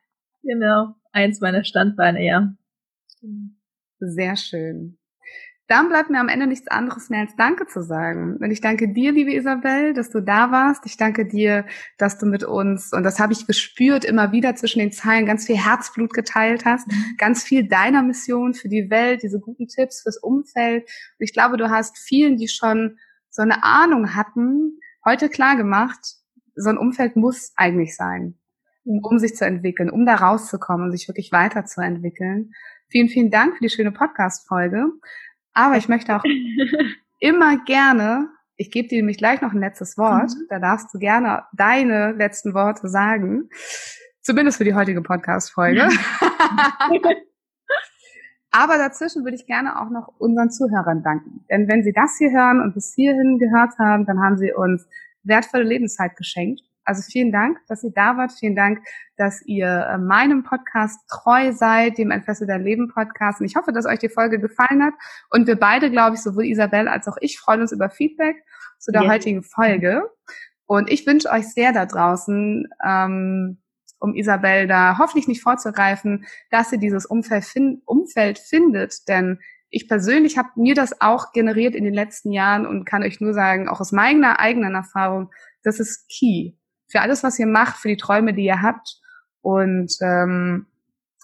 genau, 0.43 0.95
eins 1.11 1.39
meiner 1.39 1.63
Standbeine, 1.63 2.23
ja. 2.23 2.53
Sehr 3.99 4.35
schön. 4.35 4.97
Dann 5.67 5.87
bleibt 5.87 6.09
mir 6.09 6.19
am 6.19 6.27
Ende 6.27 6.45
nichts 6.45 6.67
anderes 6.67 7.09
mehr 7.09 7.21
als 7.21 7.37
Danke 7.37 7.67
zu 7.67 7.81
sagen. 7.81 8.35
Und 8.37 8.51
ich 8.51 8.59
danke 8.59 8.91
dir, 8.91 9.13
liebe 9.13 9.33
Isabel, 9.33 9.93
dass 9.93 10.09
du 10.09 10.19
da 10.19 10.51
warst. 10.51 10.85
Ich 10.85 10.97
danke 10.97 11.25
dir, 11.25 11.65
dass 11.97 12.19
du 12.19 12.25
mit 12.25 12.43
uns, 12.43 12.91
und 12.91 13.03
das 13.03 13.17
habe 13.17 13.31
ich 13.31 13.47
gespürt, 13.47 14.03
immer 14.03 14.33
wieder 14.33 14.55
zwischen 14.55 14.79
den 14.79 14.91
Zeilen 14.91 15.25
ganz 15.25 15.47
viel 15.47 15.57
Herzblut 15.57 16.13
geteilt 16.13 16.65
hast, 16.65 16.87
mhm. 16.87 17.15
ganz 17.17 17.43
viel 17.43 17.67
deiner 17.67 18.03
Mission 18.03 18.53
für 18.53 18.67
die 18.67 18.89
Welt, 18.89 19.23
diese 19.23 19.39
guten 19.39 19.67
Tipps 19.67 20.01
fürs 20.01 20.17
Umfeld. 20.17 20.83
Und 20.83 21.23
ich 21.23 21.31
glaube, 21.31 21.55
du 21.55 21.69
hast 21.69 21.97
vielen, 21.97 22.35
die 22.35 22.49
schon 22.49 22.97
so 23.33 23.41
eine 23.41 23.63
Ahnung 23.63 24.15
hatten, 24.15 24.79
heute 25.03 25.27
klar 25.27 25.57
gemacht, 25.57 25.99
so 26.55 26.69
ein 26.69 26.77
Umfeld 26.77 27.15
muss 27.15 27.51
eigentlich 27.55 27.95
sein, 27.95 28.37
um 28.83 29.17
sich 29.17 29.35
zu 29.35 29.45
entwickeln, 29.45 29.89
um 29.89 30.05
da 30.05 30.15
rauszukommen 30.15 30.85
und 30.85 30.91
sich 30.91 31.07
wirklich 31.07 31.31
weiterzuentwickeln. 31.31 32.51
Vielen, 32.89 33.09
vielen 33.09 33.31
Dank 33.31 33.57
für 33.57 33.63
die 33.63 33.71
schöne 33.71 33.91
Podcast-Folge. 33.91 34.85
Aber 35.53 35.77
ich 35.77 35.89
möchte 35.89 36.15
auch 36.15 36.23
immer 37.19 37.57
gerne, 37.65 38.29
ich 38.55 38.69
gebe 38.69 38.87
dir 38.87 38.97
nämlich 38.97 39.17
gleich 39.17 39.41
noch 39.41 39.51
ein 39.51 39.59
letztes 39.59 39.97
Wort, 39.97 40.29
mhm. 40.29 40.45
da 40.49 40.59
darfst 40.59 40.93
du 40.93 40.99
gerne 40.99 41.43
deine 41.53 42.11
letzten 42.11 42.53
Worte 42.53 42.87
sagen. 42.87 43.49
Zumindest 44.21 44.59
für 44.59 44.63
die 44.63 44.75
heutige 44.75 45.01
Podcast-Folge. 45.01 45.89
Aber 48.55 48.77
dazwischen 48.77 49.23
würde 49.23 49.35
ich 49.35 49.47
gerne 49.47 49.81
auch 49.81 49.89
noch 49.89 50.09
unseren 50.19 50.51
Zuhörern 50.51 51.01
danken. 51.01 51.43
Denn 51.49 51.67
wenn 51.67 51.83
Sie 51.83 51.91
das 51.91 52.17
hier 52.19 52.31
hören 52.31 52.61
und 52.61 52.75
bis 52.75 52.93
hierhin 52.93 53.39
gehört 53.39 53.79
haben, 53.79 54.05
dann 54.05 54.21
haben 54.21 54.37
Sie 54.37 54.53
uns 54.53 54.87
wertvolle 55.23 55.63
Lebenszeit 55.63 56.15
geschenkt. 56.15 56.61
Also 56.85 57.01
vielen 57.01 57.31
Dank, 57.31 57.57
dass 57.67 57.83
ihr 57.83 57.93
da 57.95 58.15
wart. 58.15 58.31
Vielen 58.31 58.55
Dank, 58.55 58.79
dass 59.17 59.41
ihr 59.47 59.67
äh, 59.67 59.97
meinem 59.97 60.43
Podcast 60.43 60.99
treu 61.09 61.51
seid, 61.51 61.97
dem 61.97 62.11
Entfessel 62.11 62.45
dein 62.45 62.61
Leben 62.61 62.89
Podcast. 62.89 63.39
Und 63.39 63.47
ich 63.47 63.55
hoffe, 63.55 63.71
dass 63.71 63.87
euch 63.87 63.99
die 63.99 64.09
Folge 64.09 64.39
gefallen 64.39 64.83
hat. 64.83 64.93
Und 65.31 65.47
wir 65.47 65.55
beide, 65.55 65.89
glaube 65.89 66.15
ich, 66.15 66.21
sowohl 66.21 66.45
Isabel 66.45 66.87
als 66.87 67.07
auch 67.07 67.17
ich 67.21 67.39
freuen 67.39 67.61
uns 67.61 67.71
über 67.71 67.89
Feedback 67.89 68.35
zu 68.77 68.91
der 68.91 69.03
yeah. 69.03 69.11
heutigen 69.11 69.41
Folge. 69.41 70.03
Und 70.67 70.91
ich 70.91 71.07
wünsche 71.07 71.29
euch 71.31 71.47
sehr 71.47 71.73
da 71.73 71.85
draußen, 71.87 72.67
ähm, 72.85 73.62
um 74.03 74.15
Isabel 74.15 74.67
da 74.67 74.97
hoffentlich 74.97 75.29
nicht 75.29 75.41
vorzugreifen, 75.41 76.25
dass 76.51 76.69
sie 76.69 76.77
dieses 76.77 77.05
Umfeld, 77.05 77.45
fin 77.45 77.81
Umfeld 77.85 78.37
findet. 78.37 79.07
Denn 79.07 79.39
ich 79.69 79.87
persönlich 79.87 80.37
habe 80.37 80.49
mir 80.55 80.75
das 80.75 80.99
auch 81.01 81.31
generiert 81.31 81.73
in 81.73 81.85
den 81.85 81.93
letzten 81.93 82.31
Jahren 82.31 82.65
und 82.65 82.83
kann 82.83 83.01
euch 83.01 83.21
nur 83.21 83.33
sagen, 83.33 83.69
auch 83.69 83.79
aus 83.79 83.93
meiner 83.93 84.41
eigenen 84.41 84.75
Erfahrung, 84.75 85.31
das 85.63 85.79
ist 85.79 86.09
key 86.09 86.51
für 86.87 87.01
alles, 87.01 87.23
was 87.23 87.39
ihr 87.39 87.47
macht, 87.47 87.77
für 87.77 87.87
die 87.87 87.97
Träume, 87.97 88.33
die 88.33 88.43
ihr 88.43 88.61
habt. 88.61 88.99
Und 89.41 89.95
ähm, 90.01 90.67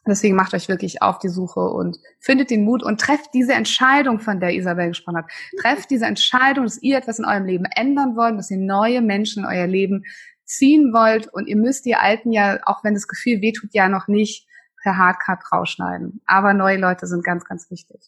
deswegen 0.08 0.36
macht 0.36 0.54
euch 0.54 0.70
wirklich 0.70 1.02
auf 1.02 1.20
die 1.20 1.30
Suche 1.30 1.60
und 1.60 1.98
findet 2.20 2.50
den 2.50 2.64
Mut 2.64 2.82
und 2.82 3.00
trefft 3.00 3.34
diese 3.34 3.54
Entscheidung, 3.54 4.20
von 4.20 4.40
der 4.40 4.56
Isabel 4.56 4.88
gesprochen 4.88 5.18
hat. 5.18 5.32
Trefft 5.62 5.90
diese 5.92 6.06
Entscheidung, 6.06 6.64
dass 6.64 6.82
ihr 6.82 6.98
etwas 6.98 7.20
in 7.20 7.26
eurem 7.26 7.46
Leben 7.46 7.66
ändern 7.76 8.16
wollt, 8.16 8.40
dass 8.40 8.50
ihr 8.50 8.58
neue 8.58 9.02
Menschen 9.02 9.44
in 9.44 9.50
euer 9.50 9.68
Leben 9.68 10.06
ziehen 10.50 10.94
wollt 10.94 11.28
und 11.28 11.48
ihr 11.48 11.58
müsst 11.58 11.86
die 11.86 11.96
alten 11.96 12.32
ja, 12.32 12.60
auch 12.66 12.84
wenn 12.84 12.96
das 12.96 13.08
Gefühl 13.08 13.42
wehtut, 13.42 13.70
ja 13.74 13.88
noch 13.88 14.08
nicht 14.08 14.48
per 14.82 14.98
Hardcut 14.98 15.40
rausschneiden. 15.52 16.22
Aber 16.26 16.54
neue 16.54 16.78
Leute 16.78 17.06
sind 17.06 17.24
ganz, 17.24 17.46
ganz 17.46 17.70
wichtig. 17.70 18.00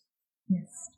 Yes. 0.48 0.90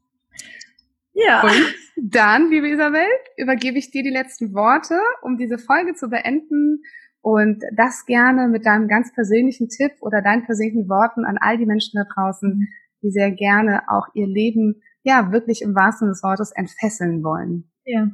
Ja. 1.14 1.42
Und 1.44 1.76
dann, 1.98 2.50
liebe 2.50 2.70
Isabel, 2.70 3.06
übergebe 3.38 3.78
ich 3.78 3.92
dir 3.92 4.04
die 4.04 4.10
letzten 4.10 4.54
Worte, 4.54 5.00
um 5.22 5.38
diese 5.38 5.58
Folge 5.58 5.94
zu 5.96 6.10
beenden 6.10 6.82
und 7.22 7.62
das 7.76 8.06
gerne 8.06 8.48
mit 8.48 8.66
deinem 8.66 8.88
ganz 8.88 9.14
persönlichen 9.14 9.68
Tipp 9.70 9.92
oder 10.00 10.22
deinen 10.22 10.46
persönlichen 10.46 10.88
Worten 10.90 11.26
an 11.26 11.38
all 11.40 11.58
die 11.58 11.66
Menschen 11.66 11.98
da 11.98 12.06
draußen, 12.14 12.68
die 13.02 13.12
sehr 13.12 13.32
gerne 13.32 13.84
auch 13.90 14.08
ihr 14.14 14.28
Leben 14.28 14.82
ja 15.04 15.32
wirklich 15.32 15.62
im 15.62 15.76
wahrsten 15.76 16.06
Sinne 16.06 16.12
des 16.14 16.24
Wortes 16.24 16.52
entfesseln 16.52 17.24
wollen. 17.24 17.70
Ja. 17.86 18.08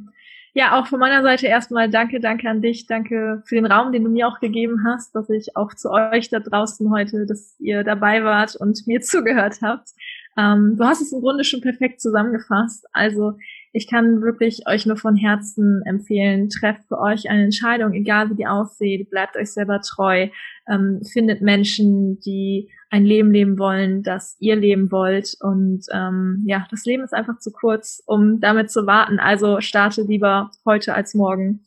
Ja, 0.54 0.80
auch 0.80 0.88
von 0.88 1.00
meiner 1.00 1.22
Seite 1.22 1.48
erstmal 1.48 1.90
danke, 1.90 2.20
danke 2.20 2.50
an 2.50 2.62
dich, 2.62 2.88
danke 2.88 3.44
für 3.46 3.56
den 3.56 3.66
Raum, 3.66 3.92
den 3.92 4.04
du 4.04 4.10
mir 4.10 4.28
auch 4.28 4.40
gegeben 4.40 4.84
hast, 4.86 5.14
dass 5.14 5.30
ich 5.30 5.56
auch 5.56 5.74
zu 5.76 5.92
euch 5.92 6.30
da 6.30 6.40
draußen 6.40 6.90
heute, 6.92 7.26
dass 7.26 7.56
ihr 7.60 7.84
dabei 7.84 8.24
wart 8.24 8.56
und 8.56 8.88
mir 8.88 9.02
zugehört 9.02 9.62
habt. 9.62 9.90
Ähm, 10.38 10.76
du 10.78 10.86
hast 10.86 11.02
es 11.02 11.12
im 11.12 11.22
Grunde 11.22 11.44
schon 11.44 11.62
perfekt 11.62 12.02
zusammengefasst. 12.02 12.86
Also 12.94 13.38
ich 13.72 13.88
kann 13.88 14.22
wirklich 14.22 14.68
euch 14.68 14.86
nur 14.86 14.98
von 14.98 15.16
Herzen 15.16 15.82
empfehlen, 15.86 16.50
trefft 16.50 16.88
für 16.88 17.00
euch 17.00 17.30
eine 17.30 17.44
Entscheidung, 17.44 17.94
egal 17.94 18.30
wie 18.30 18.36
die 18.36 18.48
aussieht, 18.48 19.10
bleibt 19.10 19.36
euch 19.36 19.54
selber 19.54 19.82
treu, 19.82 20.30
ähm, 20.68 21.02
findet 21.04 21.42
Menschen, 21.42 22.20
die 22.20 22.70
ein 22.90 23.06
Leben 23.06 23.32
leben 23.32 23.60
wollen, 23.60 24.02
das 24.02 24.36
ihr 24.40 24.56
leben 24.56 24.92
wollt. 24.92 25.36
Und 25.40 25.86
ähm, 25.94 26.44
ja, 26.48 26.66
das 26.72 26.86
Leben 26.86 27.04
ist 27.04 27.14
einfach 27.14 27.38
zu 27.38 27.52
kurz, 27.52 28.02
um 28.06 28.40
damit 28.40 28.72
zu 28.72 28.88
warten. 28.88 29.20
Also 29.20 29.62
starte 29.62 30.02
lieber 30.02 30.50
heute 30.66 30.96
als 30.96 31.14
morgen 31.14 31.62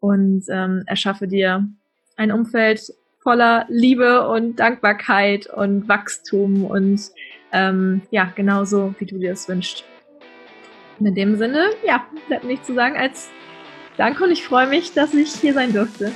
und 0.00 0.44
ähm, 0.50 0.82
erschaffe 0.86 1.26
dir 1.26 1.66
ein 2.16 2.32
Umfeld 2.32 2.92
voller 3.22 3.66
Liebe 3.68 4.28
und 4.28 4.60
Dankbarkeit 4.60 5.46
und 5.46 5.88
Wachstum 5.88 6.64
und 6.64 7.00
ähm, 7.52 8.02
ja, 8.10 8.30
genauso 8.34 8.94
wie 8.98 9.06
du 9.06 9.18
dir 9.18 9.32
es 9.32 9.48
wünschst. 9.48 9.84
Und 10.98 11.06
in 11.06 11.14
dem 11.14 11.36
Sinne, 11.36 11.70
ja, 11.84 12.06
bleibt 12.28 12.44
nichts 12.44 12.66
zu 12.66 12.74
sagen 12.74 12.96
als 12.96 13.28
Danke 13.96 14.24
und 14.24 14.30
ich 14.30 14.44
freue 14.44 14.66
mich, 14.66 14.92
dass 14.92 15.14
ich 15.14 15.32
hier 15.32 15.54
sein 15.54 15.72
durfte. 15.72 16.12